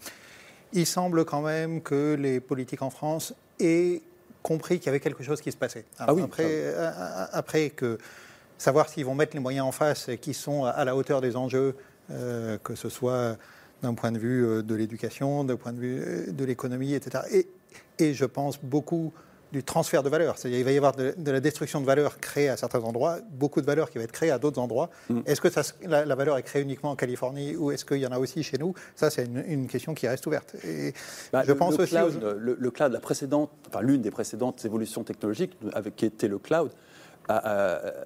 [0.72, 4.02] Il semble quand même que les politiques en France aient
[4.42, 5.86] compris qu'il y avait quelque chose qui se passait.
[5.98, 6.90] ah oui, après, euh,
[7.32, 7.98] après que
[8.58, 11.74] savoir s'ils vont mettre les moyens en face qui sont à la hauteur des enjeux,
[12.10, 13.38] euh, que ce soit
[13.84, 17.24] d'un point de vue euh, de l'éducation, d'un point de vue de l'économie, etc.
[17.30, 17.48] Et,
[17.98, 19.12] et je pense beaucoup
[19.54, 20.36] du transfert de valeur.
[20.36, 23.60] C'est-à-dire qu'il va y avoir de, la destruction de valeur créée à certains endroits, beaucoup
[23.60, 24.90] de valeur qui va être créée à d'autres endroits.
[25.08, 25.20] Mm.
[25.26, 28.10] Est-ce que ça, la, valeur est créée uniquement en Californie ou est-ce qu'il y en
[28.10, 28.74] a aussi chez nous?
[28.96, 30.56] Ça, c'est une, question qui reste ouverte.
[30.64, 30.92] Et
[31.32, 35.04] bah, je le, pense aussi cloud, le, cloud, la précédente, enfin l'une des précédentes évolutions
[35.04, 36.72] technologiques, avec, qui était le cloud,
[37.28, 38.04] a,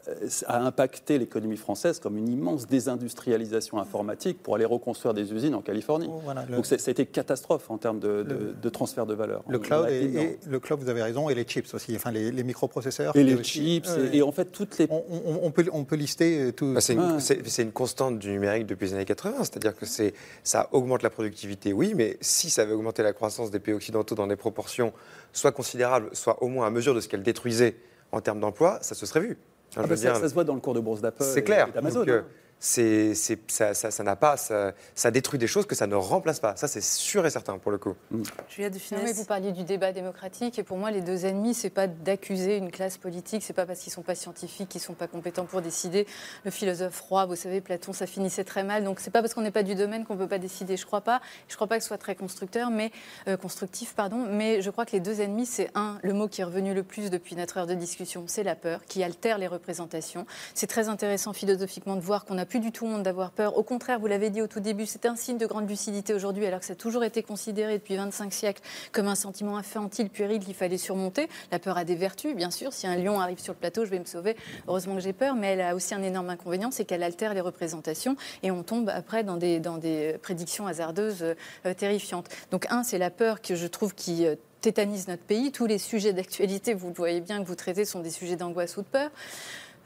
[0.49, 6.09] impacté l'économie française comme une immense désindustrialisation informatique pour aller reconstruire des usines en Californie.
[6.11, 9.43] Oh, Donc ça a été catastrophe en termes de, transfert de valeur.
[9.49, 13.17] Le cloud, et, le cloud, vous avez raison, et les chips aussi, enfin les, microprocesseurs.
[13.17, 14.89] Et les chips, et, en fait toutes les...
[14.91, 16.75] On, peut, on peut lister euh, tout...
[16.75, 21.11] Bah, c'est une, constante du numérique depuis les années 80, c'est-à-dire que ça augmente la
[21.11, 24.93] productivité, oui, mais si ça avait augmenté la croissance des pays occidentaux dans des proportions
[25.33, 27.77] soit considérables, soit au moins à mesure de ce qu'elle détruisait
[28.13, 29.39] en termes d'emploi, ça se serait vu.
[29.77, 31.23] Ah bah ça, se voit dans le cours de bourse d'Apple.
[31.23, 31.71] C'est clair.
[31.73, 32.07] d'Amazon.
[32.09, 32.23] Euh,
[32.61, 36.57] hein c'est, ça, ça, n'a pas, ça, détruit des choses que ça ne remplace pas.
[36.57, 37.95] Ça, c'est sûr et certain pour le coup.
[38.11, 38.23] Mm.
[38.49, 41.71] Julia de mais vous parliez du débat démocratique et pour moi, les deux ennemis, c'est
[41.71, 45.07] pas d'accuser une classe politique, c'est pas parce qu'ils sont pas scientifiques, qu'ils sont pas
[45.07, 46.07] compétents pour décider.
[46.45, 48.85] Le philosophe roi, vous savez, Platon, ça finissait très mal.
[48.85, 50.77] Donc c'est pas parce qu'on n'est pas du domaine qu'on peut pas décider.
[50.77, 51.21] Je crois pas.
[51.49, 52.91] Je crois pas que ce soit très constructeur, mais
[53.29, 54.27] euh, constructif, pardon.
[54.31, 56.83] Mais je crois que les deux ennemis, c'est un, le mot qui est revenu le
[56.83, 60.27] plus depuis notre heure de discussion, c'est la peur, qui altère les représentations.
[60.55, 63.57] C'est très intéressant philosophiquement de voir qu'on a plus du tout honte d'avoir peur.
[63.57, 66.47] Au contraire, vous l'avez dit au tout début, c'est un signe de grande lucidité aujourd'hui,
[66.47, 70.41] alors que ça a toujours été considéré depuis 25 siècles comme un sentiment infantile, puéril
[70.41, 71.29] qu'il fallait surmonter.
[71.53, 72.73] La peur a des vertus, bien sûr.
[72.73, 74.37] Si un lion arrive sur le plateau, je vais me sauver.
[74.67, 77.41] Heureusement que j'ai peur, mais elle a aussi un énorme inconvénient, c'est qu'elle altère les
[77.41, 82.29] représentations et on tombe après dans des, dans des prédictions hasardeuses euh, terrifiantes.
[82.51, 85.53] Donc un, c'est la peur que je trouve qui euh, tétanise notre pays.
[85.53, 88.77] Tous les sujets d'actualité, vous le voyez bien, que vous traitez, sont des sujets d'angoisse
[88.77, 89.11] ou de peur.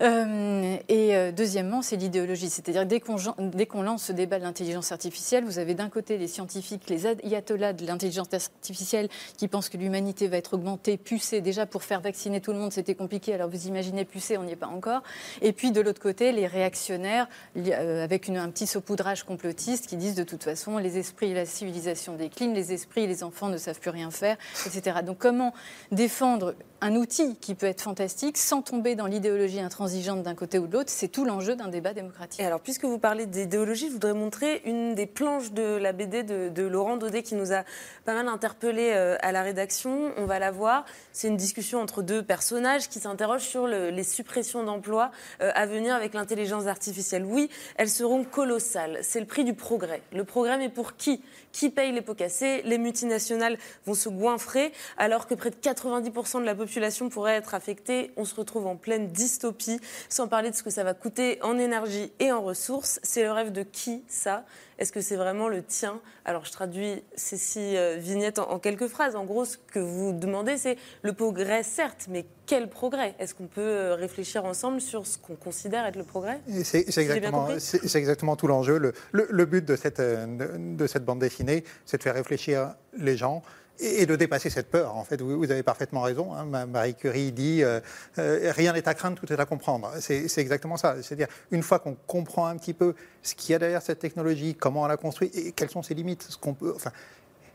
[0.03, 2.51] Euh, et euh, deuxièmement, c'est l'idéologie.
[2.51, 6.89] C'est-à-dire dès qu'on lance ce débat de l'intelligence artificielle, vous avez d'un côté les scientifiques,
[6.89, 11.41] les ayatollahs de l'intelligence artificielle qui pensent que l'humanité va être augmentée, pucée.
[11.41, 13.35] Déjà pour faire vacciner tout le monde, c'était compliqué.
[13.35, 15.03] Alors vous imaginez pucée, on n'y est pas encore.
[15.41, 20.15] Et puis de l'autre côté, les réactionnaires euh, avec un petit saupoudrage complotiste qui disent
[20.15, 23.57] de toute façon les esprits et la civilisation déclinent, les esprits et les enfants ne
[23.57, 24.37] savent plus rien faire,
[24.67, 24.99] etc.
[25.05, 25.53] Donc comment
[25.91, 30.67] défendre un outil qui peut être fantastique sans tomber dans l'idéologie intransigeante d'un côté ou
[30.67, 30.91] de l'autre.
[30.91, 32.41] C'est tout l'enjeu d'un débat démocratique.
[32.41, 36.25] Et alors, puisque vous parlez d'idéologie, je voudrais montrer une des planches de la BD
[36.25, 37.63] de, Laurent Daudet qui nous a
[38.05, 40.13] pas mal interpellé euh, à la rédaction.
[40.17, 40.85] On va la voir.
[41.13, 45.95] C'est une discussion entre deux personnages qui s'interrogent sur les suppressions d'emplois euh, à venir
[45.95, 47.25] avec l'intelligence artificielle.
[47.25, 48.99] Oui, elles seront colossales.
[49.03, 50.03] C'est le prix du progrès.
[50.13, 51.23] Le progrès, mais pour qui?
[51.53, 52.63] Qui paye les pots cassés?
[52.65, 57.35] Les multinationales vont se goinfrer alors que près de 90% de la population population pourrait
[57.35, 58.13] être affectée.
[58.17, 61.59] On se retrouve en pleine dystopie, sans parler de ce que ça va coûter en
[61.59, 62.99] énergie et en ressources.
[63.03, 64.47] C'est le rêve de qui ça?
[64.79, 66.01] Est-ce que c'est vraiment le tien?
[66.25, 69.17] Alors je traduis ces six euh, vignettes en, quelques phrases.
[69.17, 73.15] En gros, ce que vous demandez, c'est le progrès, certes, mais quel progrès?
[73.19, 76.41] Est-ce qu'on peut euh, réfléchir ensemble sur ce qu'on considère être le progrès?
[76.65, 78.79] C'est exactement, exactement, tout l'enjeu.
[78.79, 82.75] Le, le, but de cette, euh, de, de cette bande dessinée, c'est de faire réfléchir
[82.97, 83.43] les gens
[83.81, 84.97] et de dépasser cette peur.
[84.97, 86.35] En fait, vous, avez parfaitement raison.
[86.35, 86.67] Hein.
[86.67, 87.81] Marie Curie dit euh,
[88.19, 89.91] euh, rien n'est à craindre, tout est à comprendre.
[90.01, 90.97] C'est exactement ça.
[91.03, 94.55] C'est-à-dire une fois qu'on comprend un petit peu ce qu'il y a derrière cette technologie,
[94.55, 96.73] comment on la construit et quelles sont ses limites, ce qu'on peut.
[96.75, 96.93] Enfin,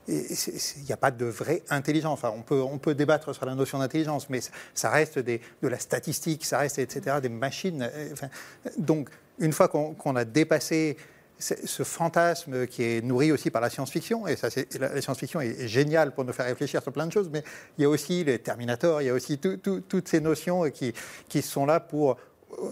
[0.08, 2.14] il n'y a pas de vraie intelligence.
[2.14, 4.40] Enfin, on peut, on peut débattre sur la notion d'intelligence, mais
[4.74, 7.90] ça reste de la statistique, ça reste, etc., des machines.
[8.78, 9.10] Donc,
[9.40, 10.98] une fois qu'on a dépassé
[11.40, 16.14] ce fantasme qui est nourri aussi par la science-fiction, et ça, la, science-fiction est, géniale
[16.14, 17.44] pour nous faire réfléchir sur plein de choses, mais
[17.78, 20.94] il y a aussi les Terminators, il y a aussi toutes ces notions qui,
[21.30, 22.18] qui sont là pour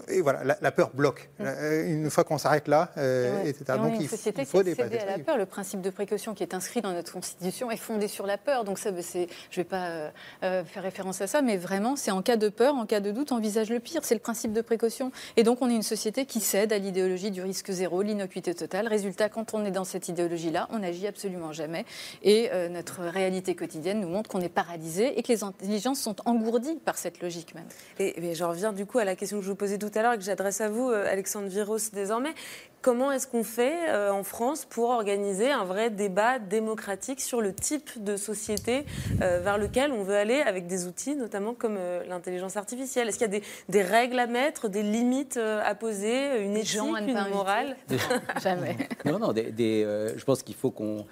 [0.08, 1.28] et voilà, la, la peur bloque.
[1.40, 3.50] Euh, Une fois qu'on s'arrête là, euh, Ouais.
[3.50, 3.64] etc.
[3.68, 5.36] Et on Donc il, société il faut dépasser à la peur.
[5.36, 8.64] Le principe de précaution qui est inscrit dans notre constitution est fondé sur la peur.
[8.64, 10.10] Donc ça, ben, je ne vais pas
[10.42, 13.10] euh, faire référence à ça, mais vraiment, c'est en cas de peur, en cas de
[13.10, 14.00] doute, envisage le pire.
[14.04, 15.12] C'est le principe de précaution.
[15.36, 18.88] Et donc on est une société qui cède à l'idéologie du risque zéro, l'innocuité totale.
[18.88, 21.84] Résultat, quand on est dans cette idéologie-là, on n'agit absolument jamais.
[22.22, 26.16] Et euh, notre réalité quotidienne nous montre qu'on est paralysé et que les intelligences sont
[26.24, 27.66] engourdies par cette logique même.
[27.98, 30.02] Et, et j'en reviens du coup à la question que je vous posais tout à
[30.02, 32.34] l'heure et que j'adresse à vous, euh, Alexandre Viros, désormais.
[32.82, 37.52] Comment est-ce qu'on fait euh, en France pour organiser un vrai débat démocratique sur le
[37.52, 38.84] type de société
[39.22, 43.08] euh, vers lequel on veut aller avec des outils, notamment comme euh, l'intelligence artificielle?
[43.08, 46.56] Est-ce qu'il y a des, des règles à mettre, des limites euh, à poser, une
[46.56, 47.76] éthique, gens à ne pas une morale?
[48.40, 48.76] Jamais.
[49.04, 51.04] Non, non, des, des, euh, je pense qu'il faut qu'on.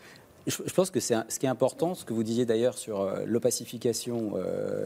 [0.47, 4.35] Je, pense que c'est ce qui est important, ce que vous disiez d'ailleurs sur l'opacification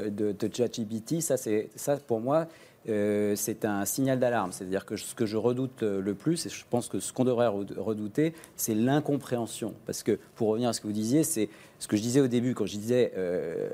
[0.06, 2.46] de, de ChatGPT, ça, c'est, ça pour moi,
[2.88, 4.52] euh, c'est un signal d'alarme.
[4.52, 7.24] C'est-à-dire que ce que je redoute euh, le plus, et je pense que ce qu'on
[7.24, 9.74] devrait redout- redouter, c'est l'incompréhension.
[9.84, 11.48] Parce que, pour revenir à ce que vous disiez, c'est
[11.78, 13.68] ce que je disais au début, quand je disais euh,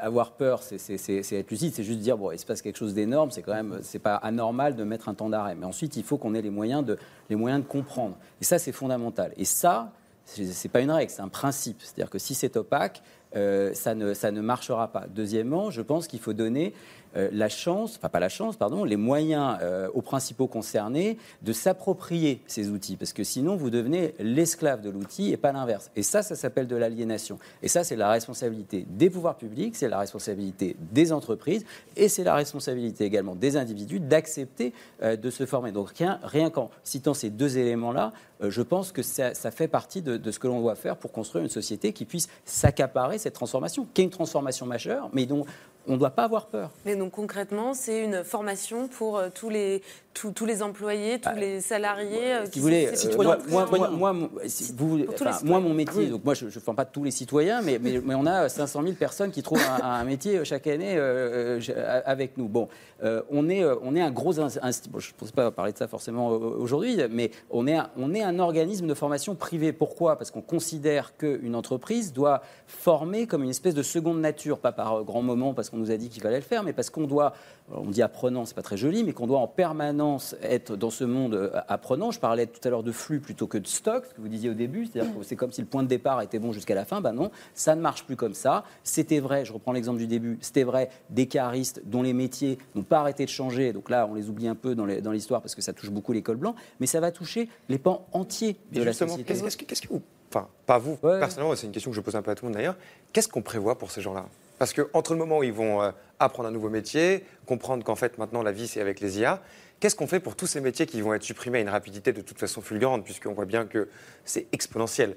[0.00, 3.30] avoir peur, c'est, être lucide, c'est juste dire, bon, il se passe quelque chose d'énorme,
[3.30, 5.54] c'est quand même, c'est pas anormal de mettre un temps d'arrêt.
[5.54, 6.98] Mais ensuite, il faut qu'on ait les moyens de,
[7.30, 8.16] les moyens de comprendre.
[8.40, 9.32] Et ça, c'est fondamental.
[9.36, 9.92] Et ça,
[10.24, 11.80] c'est pas une règle, c'est un principe.
[11.80, 13.00] C'est-à-dire que si c'est opaque,
[13.32, 15.04] ça, ne, ça ne marchera pas.
[15.14, 16.72] Deuxièmement, je pense qu'il faut donner
[17.16, 21.52] euh, la chance, enfin pas la chance, pardon, les moyens euh, aux principaux concernés de
[21.52, 25.90] s'approprier ces outils, parce que sinon vous devenez l'esclave de l'outil et pas l'inverse.
[25.96, 27.38] Et ça, ça s'appelle de l'aliénation.
[27.62, 31.64] Et ça, c'est la responsabilité des pouvoirs publics, c'est la responsabilité des entreprises,
[31.96, 35.72] et c'est la responsabilité également des individus d'accepter euh, de se former.
[35.72, 40.02] Donc rien, rien qu'en citant ces deux éléments-là, je pense que ça, ça fait partie
[40.02, 43.32] de, de ce que l'on doit faire pour construire une société qui puisse s'accaparer cette
[43.32, 45.46] transformation, qui est une transformation majeure, mais dont
[45.86, 46.70] on ne doit pas avoir peur.
[46.84, 49.82] Mais donc concrètement, c'est une formation pour euh, tous les,
[50.18, 53.36] tous, tous les employés, tous les salariés euh, Si qui vous voulez, euh, citoyens.
[53.48, 55.74] moi, moi, moi, moi, mon- si vous- pour tous les enfin, moi, mon citoyens.
[55.74, 56.10] métier, Oui.
[56.10, 58.82] donc moi, je ne forme pas tous les citoyens, mais, mais, mais on a 500
[58.82, 62.48] 000 personnes qui trouvent un, un métier chaque année euh, euh, avec nous.
[62.48, 62.68] Bon,
[63.04, 64.90] euh, on, est, euh, on est un gros institut.
[64.90, 67.90] Bon, je ne pense pas parler de ça forcément euh, aujourd'hui, mais on est, un,
[67.98, 69.72] on est un organisme de formation privé.
[69.72, 70.16] Pourquoi?
[70.16, 74.94] Parce qu'on considère qu'une entreprise doit former comme une espèce de seconde nature, pas par
[74.94, 77.06] euh, grand moment parce qu'on nous a dit qu'il fallait le faire, mais parce qu'on
[77.06, 77.34] doit,
[77.70, 80.05] on dit apprenant, c'est pas très joli, mais qu'on doit en permanence
[80.42, 82.10] être dans ce monde euh, apprenant.
[82.10, 84.50] Je parlais tout à l'heure de flux plutôt que de stock, ce que vous disiez
[84.50, 86.84] au début, c'est-à-dire que c'est comme si le point de départ était bon jusqu'à la
[86.84, 87.00] fin.
[87.00, 88.64] Ben non, ça ne marche plus comme ça.
[88.84, 92.82] C'était vrai, je reprends l'exemple du début, c'était vrai des caristes dont les métiers n'ont
[92.82, 93.72] pas arrêté de changer.
[93.72, 96.36] Donc là, on les oublie un peu dans l'histoire parce que ça touche beaucoup l'école
[96.36, 99.24] blanc, mais ça va toucher les pans entiers de la société.
[99.24, 100.02] qu'est-ce qu'est-ce que, qu'est-ce que vous.
[100.28, 102.50] Enfin, pas vous, personnellement, c'est une question que je pose un peu à tout le
[102.50, 102.76] monde d'ailleurs.
[103.12, 104.26] Qu'est-ce qu'on prévoit pour ces gens-là?
[104.58, 107.94] Parce que entre le moment où ils vont euh, apprendre un nouveau métier, comprendre qu'en
[107.94, 109.42] fait maintenant la vie c'est avec les IA,
[109.80, 112.20] qu'est-ce qu'on fait pour tous ces métiers qui vont être supprimés à une rapidité de
[112.20, 113.88] toute façon fulgurante, puisqu'on voit bien que
[114.24, 115.16] c'est exponentiel?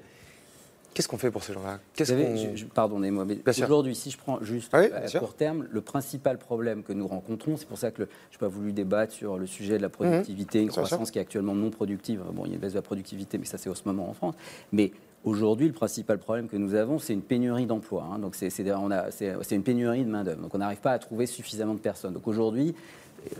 [0.92, 1.78] Qu'est-ce qu'on fait pour ces gens-là?
[2.74, 6.92] Pardonnez-moi, mais aujourd'hui, si je prends juste Oui, à court terme, le principal problème que
[6.92, 9.82] nous rencontrons, c'est pour ça que je n'ai pas voulu débattre sur le sujet de
[9.82, 10.96] la productivité, une Bien sûr, bien sûr.
[10.96, 12.22] croissance qui est actuellement non productive.
[12.32, 14.10] Bon, il y a une baisse de la productivité, mais ça c'est au ce moment
[14.10, 14.34] en France.
[14.72, 14.90] Mais
[15.22, 18.08] aujourd'hui, le principal problème que nous avons, c'est une pénurie d'emplois.
[18.12, 18.18] hein.
[18.18, 20.42] Donc c'est une pénurie de main-d'œuvre.
[20.42, 22.14] Donc on n'arrive pas à trouver suffisamment de personnes.
[22.14, 22.74] Donc aujourd'hui,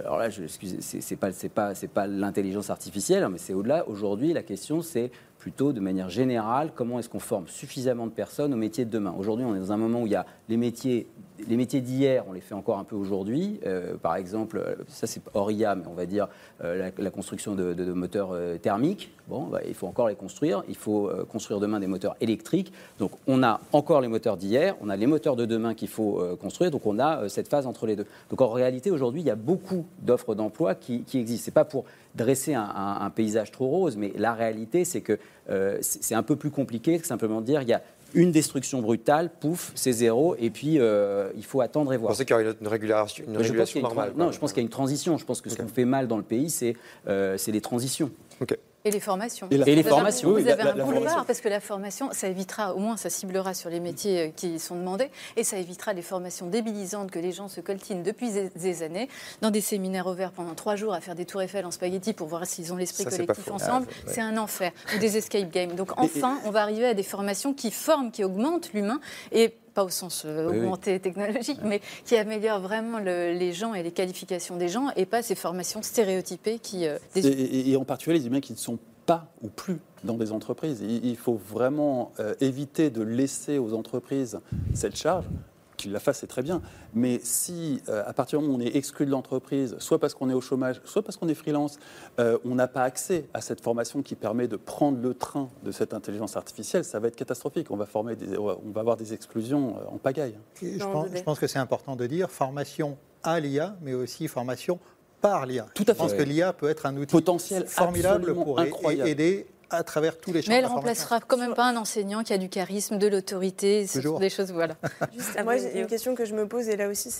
[0.01, 3.89] alors là, je, excusez, c'est pas, pas, pas l'intelligence artificielle, hein, mais c'est au-delà.
[3.89, 5.11] Aujourd'hui, la question, c'est
[5.41, 9.15] plutôt de manière générale, comment est-ce qu'on forme suffisamment de personnes au métier de demain?
[9.19, 11.09] Aujourd'hui, on est dans un moment où il y a les métiers,
[11.49, 13.59] les métiers d'hier, on les fait encore un peu aujourd'hui.
[13.67, 16.29] Euh, par exemple, euh, ça c'est hors IA, mais on va dire
[16.63, 19.11] euh, la, construction de, moteurs thermiques.
[19.29, 20.63] Bon, bah, il faut encore les construire.
[20.69, 22.73] Il faut construire demain des moteurs électriques.
[22.99, 26.23] Donc, on a encore les moteurs d'hier, on a les moteurs de demain qu'il faut
[26.41, 26.71] construire.
[26.71, 28.07] Donc, on a cette phase entre les deux.
[28.29, 31.45] Donc, en réalité, aujourd'hui, il y a beaucoup d'offres d'emploi qui, qui existent.
[31.47, 31.85] C'est pas pour
[32.15, 35.19] dresser un, un- un paysage trop rose, mais la réalité, c'est que
[35.51, 37.83] euh, c'est un peu plus compliqué que simplement dire il y a
[38.13, 42.11] une destruction brutale, pouf, c'est zéro, et puis euh, il faut attendre et voir.
[42.11, 43.25] Vous pensez qu'il y aura une, régulation,
[43.79, 44.13] une normale.
[44.17, 45.17] Non, je pense qu'il y a une transition.
[45.17, 46.75] Je pense que ce qu'on fait mal dans le pays, c'est
[47.07, 48.11] euh, c'est les transitions.
[48.85, 49.47] Et les formations.
[49.51, 51.25] Et la- Et les Vous avez- formations, Vous oui, avez la- un la boulevard, formation.
[51.27, 54.59] parce que la formation, ça évitera, au moins ça ciblera sur les métiers euh, qui
[54.59, 58.83] sont demandés, et ça évitera les formations débilisantes que les gens se coltinent depuis des-
[58.83, 59.09] années,
[59.43, 62.29] dans des séminaires ouverts pendant trois jours à faire des tours Eiffel en spaghetti pour
[62.29, 63.87] voir s'ils ont l'esprit collectif ensemble.
[63.91, 64.13] Ah, ouais.
[64.15, 64.73] C'est un enfer.
[64.95, 65.75] Ou des escape games.
[65.75, 69.01] Donc enfin, on va arriver à des formations qui forment, qui augmentent l'humain,
[69.33, 70.59] et pas au sens euh, oui.
[70.59, 75.07] augmenté technologique, mais qui améliorent vraiment le- les gens et les qualifications des gens, et
[75.07, 76.87] pas ces formations stéréotypées qui...
[76.87, 79.79] euh, Et, des- et- et en particulier les humains qui ne sont pas ou plus
[80.05, 80.81] dans des entreprises.
[80.83, 84.39] Il, il faut vraiment euh, éviter de laisser aux entreprises
[84.75, 85.25] cette charge
[85.81, 86.61] qu'il la fasse, c'est très bien.
[86.95, 90.15] Mais si, euh, à partir du moment où on est exclu de l'entreprise, soit parce
[90.15, 91.79] qu'on est au chômage, soit parce qu'on est freelance,
[92.19, 95.73] euh, on n'a pas accès à cette formation qui permet de prendre le train de
[95.73, 97.71] cette intelligence artificielle, ça va être catastrophique.
[97.71, 100.37] On va, former des- on va avoir des exclusions euh, en pagaille.
[100.63, 104.79] Je, pense, je pense que c'est important de dire formation à l'IA, mais aussi formation
[105.21, 105.67] par l'IA.
[105.75, 106.17] Tout à Je pense fait.
[106.19, 109.09] que l'IA peut être un outil Potentiel formidable pour incroyable.
[109.09, 112.33] aider à travers tous les champs Mais elle remplacera quand même pas un enseignant qui
[112.33, 113.87] a du charisme, de l'autorité,
[114.19, 114.75] des choses, voilà.
[115.13, 117.11] Juste, moi, j'ai une question que je me pose, et là aussi,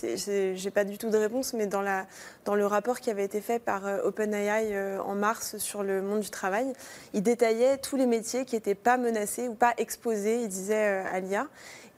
[0.55, 2.05] j'ai pas du tout de réponse, mais dans, la,
[2.45, 6.01] dans le rapport qui avait été fait par euh, OpenAI euh, en mars sur le
[6.01, 6.73] monde du travail,
[7.13, 11.03] il détaillait tous les métiers qui n'étaient pas menacés ou pas exposés, il disait euh,
[11.11, 11.47] à l'IA.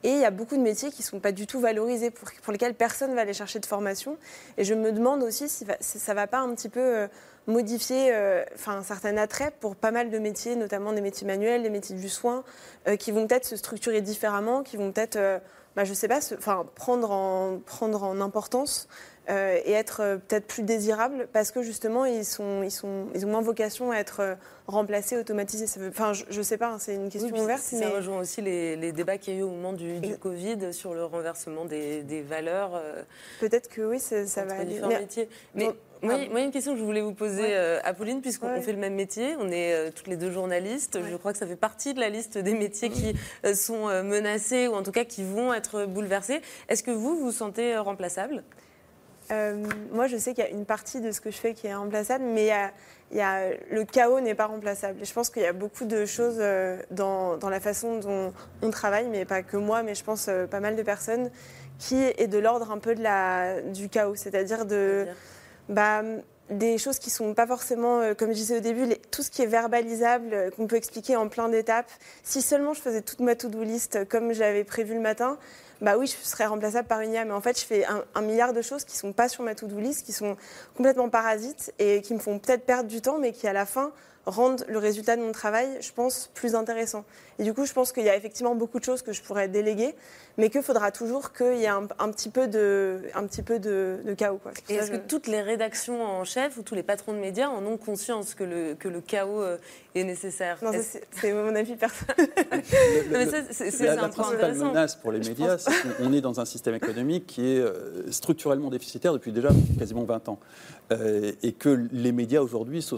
[0.03, 2.51] Et il y a beaucoup de métiers qui ne sont pas du tout valorisés, pour,
[2.51, 4.17] lesquels personne ne va aller chercher de formation.
[4.57, 7.07] Et je me demande aussi si, ça ne va pas un petit peu euh,
[7.47, 11.69] modifier euh, un certain attrait pour pas mal de métiers, notamment des métiers manuels, des
[11.69, 12.43] métiers du soin,
[12.87, 15.39] euh, qui vont peut-être se structurer différemment, qui vont peut-être, euh,
[15.75, 16.19] bah, je sais pas,
[16.75, 18.87] prendre, en, prendre en importance
[19.29, 23.25] euh, et être euh, peut-être plus désirables parce que justement, ils, sont, ils, sont, ils
[23.25, 24.35] ont moins vocation à être euh,
[24.67, 25.65] remplacés, automatisés.
[25.67, 27.61] Ça veut- Enfin, je, je sais pas, hein, c'est une question Oui, ouverte.
[27.61, 30.17] Ça rejoint aussi les, les débats qu'il y a eu au moment du, du Et-
[30.17, 32.81] Covid sur le renversement des, des valeurs.
[33.39, 34.79] Peut-être que oui, ça, ça va aller.
[34.87, 35.29] Mais- métiers.
[35.55, 37.53] Mais Bon, moi, moi, il y a une question que je voulais vous poser, Ouais.
[37.53, 38.59] euh, Apolline, puisqu'on Ouais.
[38.61, 39.35] fait le même métier.
[39.39, 40.99] On est euh, toutes les deux journalistes.
[41.09, 43.15] Je crois que ça fait partie de la liste des métiers qui
[43.45, 46.41] euh, sont menacés ou en tout cas qui vont être bouleversés.
[46.67, 48.43] Est-ce que vous vous sentez remplaçable?
[49.33, 49.55] Euh,
[49.91, 51.73] moi, je sais qu'il y a une partie de ce que je fais qui est
[51.75, 52.71] remplaçable, mais il y a,
[53.11, 55.01] il y a- le chaos n'est pas remplaçable.
[55.01, 58.31] Et je pense qu'il y a beaucoup de choses euh, dans, dans la façon dont
[58.61, 61.31] on travaille, mais pas que moi, mais je pense euh, pas mal de personnes,
[61.79, 65.05] qui est de l'ordre un peu de la, du chaos, c'est-à-dire de
[65.69, 66.03] bah,
[66.49, 69.31] des choses qui sont pas forcément, euh, comme je disais au début, les- tout ce
[69.31, 71.89] qui est verbalisable, euh, qu'on peut expliquer en plein d'étapes.
[72.21, 75.37] Si seulement je faisais toute ma to-do list comme j'avais prévu le matin,
[75.81, 77.25] bah oui, je serais remplaçable par une IA.
[77.25, 79.55] Mais en fait, je fais un, un milliard de choses qui sont pas sur ma
[79.55, 80.37] to-do list, qui sont
[80.75, 83.91] complètement parasites et qui me font peut-être perdre du temps, mais qui à la fin
[84.25, 87.03] rendent le résultat de mon travail, je pense, plus intéressant.
[87.39, 89.47] Et du coup, je pense qu'il y a effectivement beaucoup de choses que je pourrais
[89.47, 89.95] déléguer,
[90.37, 93.59] mais qu'il faudra toujours qu'il y ait un, un petit peu de, un petit peu
[93.59, 94.39] de, de chaos.
[94.41, 94.51] Quoi.
[94.69, 97.49] Et est-ce je- que toutes les rédactions en chef ou tous les patrons de médias
[97.49, 99.57] en ont conscience que le, que le chaos euh,
[99.95, 100.57] est nécessaire?
[100.61, 102.15] Non, c'est c'est mon avis personnel.
[103.51, 107.41] C'est- la, principale menace pour les médias, c'est qu'on est dans un système économique qui
[107.55, 110.39] est euh, structurellement déficitaire depuis déjà quasiment 20 ans.
[110.91, 112.97] Euh, et que les médias aujourd'hui sont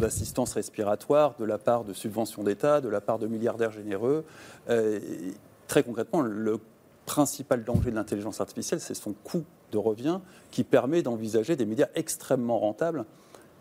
[0.00, 4.24] l'assistance respiratoire de la part de subventions d'État, de la part de milliardaires généreux.
[4.68, 4.98] Euh,
[5.68, 6.58] très concrètement, le
[7.06, 11.88] principal danger de l'intelligence artificielle, c'est son coût de revient qui permet d'envisager des médias
[11.94, 13.04] extrêmement rentables,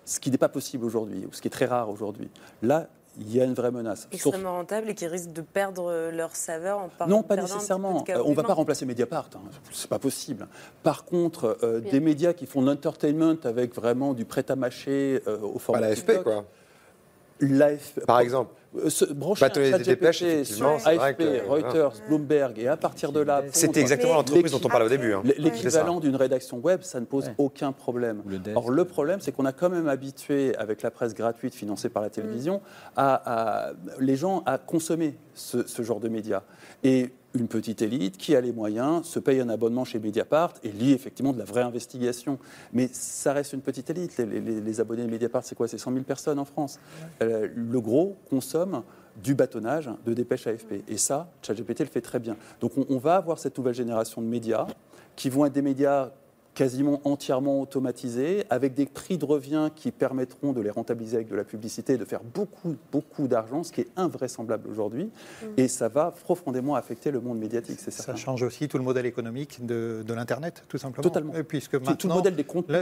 [0.05, 2.29] ce qui n'est pas possible aujourd'hui, ou ce qui est très rare aujourd'hui.
[2.61, 2.87] Là,
[3.19, 4.01] il y a une vraie menace.
[4.01, 8.03] Sauf- extrêmement rentables et qui risquent de perdre leur saveur en par- non, pas nécessairement.
[8.09, 9.39] Euh, on ne va pas remplacer Mediapart, hein.
[9.71, 10.47] c'est pas possible.
[10.83, 15.57] Par contre, euh, des médias qui font de l'entertainment avec vraiment du prêt-à-mâcher euh, au
[15.57, 16.45] format Pas l'AFP, TikTok, quoi.
[17.39, 18.51] L'AFP, Par exemple.
[18.89, 23.79] Se- brancher un dépêches, effectivement, AFP, que- Reuters, Bloomberg, et à partir de là, C'était
[23.79, 25.21] exactement l'entreprise dont on parlait au début, hein.
[25.23, 28.21] l'équi- L'équivalent d'une rédaction web, ça ne pose aucun problème.
[28.55, 32.03] Or, le problème, c'est qu'on a quand même habitué, avec la presse gratuite financée par
[32.03, 32.61] la télévision,
[32.95, 36.43] à, à- les gens à consommer ce, ce genre de médias.
[36.83, 40.69] Et une petite élite qui a les moyens se paye un abonnement chez Mediapart et
[40.71, 42.37] lit effectivement de la vraie investigation.
[42.73, 44.17] Mais ça reste une petite élite.
[44.17, 45.67] Les, les- les abonnés de Mediapart, c'est quoi?
[45.67, 46.79] C'est 100 000 personnes en France.
[47.21, 48.83] Euh, le gros consomme
[49.23, 50.83] du bâtonnage de dépêche AFP.
[50.87, 52.35] Et ça, ChatGPT le fait très bien.
[52.61, 54.67] Donc on, on va avoir cette nouvelle génération de médias
[55.15, 56.11] qui vont être des médias
[56.61, 61.35] quasiment entièrement automatisés, avec des prix de revient qui permettront de les rentabiliser avec de
[61.35, 65.11] la publicité et de faire beaucoup, beaucoup d'argent, ce qui est invraisemblable aujourd'hui.
[65.55, 68.19] Et ça va profondément affecter le monde médiatique, c'est Ça certain.
[68.19, 71.03] change aussi tout le modèle économique de, de l'Internet, tout simplement.
[71.03, 71.33] Totalement.
[71.47, 72.77] Puisque Tout- tout le maintenant, modèle des contenus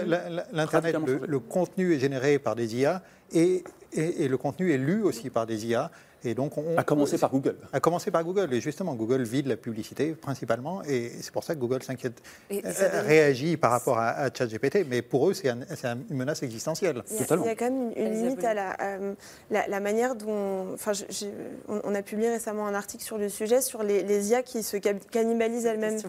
[0.54, 0.96] l'Internet,
[1.28, 3.04] le, contenu est généré par des IA
[3.34, 3.62] et,
[3.92, 5.92] et- et le contenu est lu aussi par des IA.
[6.24, 7.55] Et donc on, À commencer par Google.
[7.72, 8.53] À commencer par Google.
[8.53, 10.82] Et justement, Google vide la publicité principalement.
[10.84, 14.86] Et c'est pour ça que Google s'inquiète, euh, réagit par rapport à, à ChatGPT.
[14.89, 17.03] Mais pour eux, c'est un- c'est un- une menace existentielle.
[17.11, 19.13] Il y, a, il y a quand même une, une limite à la, euh,
[19.51, 20.74] la, la manière dont.
[20.74, 21.26] Enfin, je-
[21.68, 24.63] on, on a publié récemment un article sur le sujet, sur les, les IA qui
[24.63, 25.99] se ca- cannibalisent elles-mêmes.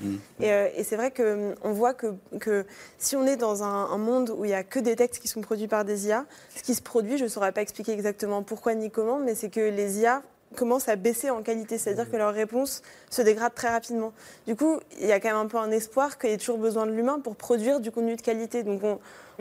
[0.41, 2.65] Et, euh, et c'est vrai qu'on voit que, que
[2.99, 5.29] si on est dans un, un monde où il n'y a que des textes qui
[5.29, 6.25] sont produits par des IA,
[6.57, 9.51] ce qui se produit, je ne saurais pas expliquer exactement pourquoi ni comment, mais c'est
[9.51, 10.06] que les IA
[10.55, 14.13] commencent à baisser en qualité, c'est-à-dire que leurs réponses se dégradent très rapidement.
[14.47, 16.59] Du coup, il y a quand même un peu un espoir qu'il y ait toujours
[16.59, 18.63] besoin de l'humain pour produire du contenu de qualité.
[18.63, 18.99] Donc on,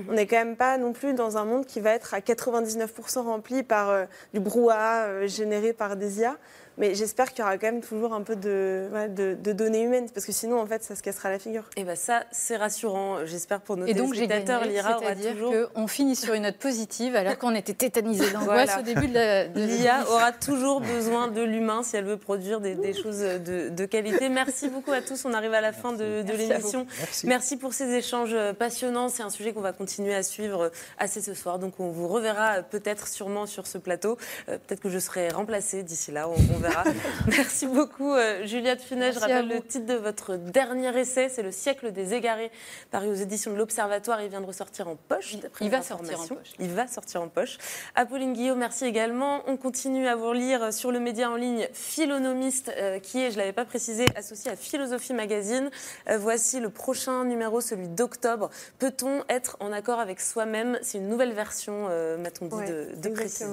[0.09, 3.20] On n'est quand même pas non plus dans un monde qui va être à 99%
[3.20, 6.38] rempli par euh, du brouhaha euh, généré par des IA.
[6.78, 9.82] Mais j'espère qu'il y aura quand même toujours un peu de, ouais, de, de données
[9.84, 11.64] humaines, parce que sinon, en fait, ça se cassera la figure.
[11.78, 14.66] Et bien ça, c'est rassurant, j'espère pour nos Et donc téléspectateurs.
[14.66, 15.54] L'IRA aura toujours...
[15.74, 18.80] qu'on finit sur une note positive alors qu'on était tétanisé d'angoisse Voilà.
[18.80, 19.48] au début de la...
[19.48, 23.70] de- L'IA aura toujours besoin de l'humain si elle veut produire des, des choses de,
[23.70, 24.30] de qualité.
[24.30, 25.24] Merci beaucoup à tous.
[25.26, 26.86] On arrive à la fin de, l'émission.
[27.24, 27.58] Merci.
[27.58, 29.10] pour ces échanges passionnants.
[29.10, 31.58] C'est un sujet qu'on va continuer à suivre assez ce soir.
[31.60, 34.18] Donc on vous reverra peut-être sûrement sur ce plateau.
[34.50, 36.28] Euh, peut-être que je serai remplacée d'ici là.
[36.30, 36.84] On, on verra.
[37.28, 39.11] Merci beaucoup, euh, Juliette Funet.
[39.11, 41.30] Je Merci rappelle le titre de votre dernier essai.
[41.30, 42.51] C'est Le siècle des égarés,
[42.91, 44.22] paru aux éditions de l'Observatoire.
[44.22, 45.36] Il vient de ressortir en poche.
[45.61, 46.53] il va sortir en poche.
[46.59, 47.57] Il va sortir en poche.
[47.95, 49.41] Apolline Guillaume, merci également.
[49.47, 53.36] On continue à vous lire sur le média en ligne Philonomiste, euh, qui est, je
[53.36, 55.70] ne l'avais pas précisé, associé à Philosophie Magazine.
[56.09, 58.49] Euh, voici le prochain numéro, celui d'octobre.
[58.80, 60.80] Peut-on être en accord avec soi-même?
[60.82, 63.45] C'est une nouvelle version, euh, m'a-t-on dit, Ouais, de, de préciser.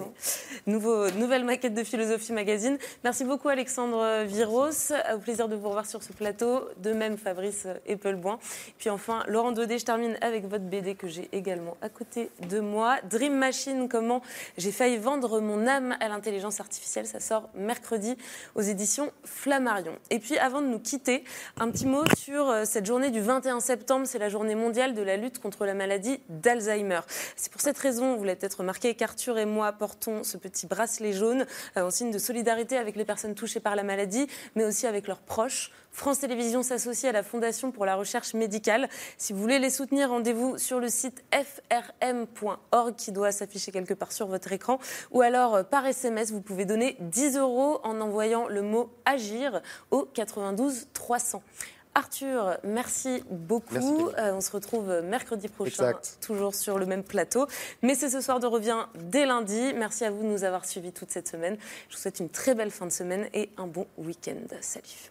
[0.66, 2.78] Nouveau, nouvelle maquette de Philosophie Magazine.
[3.05, 4.92] Merci beaucoup Alexandre Viros.
[5.12, 6.68] Au plaisir de vous revoir sur ce plateau.
[6.76, 8.38] De même Fabrice Eppelboin.
[8.78, 12.61] Puis enfin, Laurent Daudet, je termine avec votre BD que j'ai également à côté de
[12.61, 12.98] moi.
[13.11, 14.22] Dream Machine, comment
[14.57, 17.09] j'ai failli vendre mon âme à l'intelligence artificielle.
[17.09, 18.16] Ça sort mercredi
[18.55, 19.98] aux éditions Flammarion.
[20.11, 21.24] Et puis avant de nous quitter,
[21.59, 24.07] un petit mot sur euh, cette journée du 21 septembre.
[24.07, 27.00] C'est la journée mondiale de la lutte contre la maladie d'Alzheimer.
[27.34, 31.12] C'est pour cette raison, vous l'avez peut-être remarqué, qu'Arthur et moi portons ce petit bracelet
[31.12, 31.46] jaune
[31.76, 35.07] euh, en signe de solidarité avec les personnes touchées par la maladie, mais aussi avec
[35.07, 35.70] leurs proches.
[35.90, 38.88] France Télévisions s'associe à la Fondation pour la recherche médicale.
[39.18, 44.11] Si vous voulez les soutenir, rendez-vous sur le site frm.org qui doit s'afficher quelque part
[44.11, 44.78] sur votre écran.
[45.11, 49.61] Ou alors euh, par SMS, vous pouvez donner 10 euros en envoyant le mot agir
[49.90, 51.43] au 92 300.
[51.95, 53.74] Arthur, merci beaucoup.
[53.74, 54.16] Merci.
[54.18, 56.18] Euh, on se retrouve mercredi prochain, Exact.
[56.20, 57.47] toujours sur le même plateau.
[57.82, 59.74] Mais c'est ce soir de revient dès lundi.
[59.76, 61.57] Merci à vous de nous avoir suivis toute cette semaine.
[61.90, 64.40] Je vous souhaite une très belle fin de semaine et un bon week-end.
[64.61, 65.11] Salut.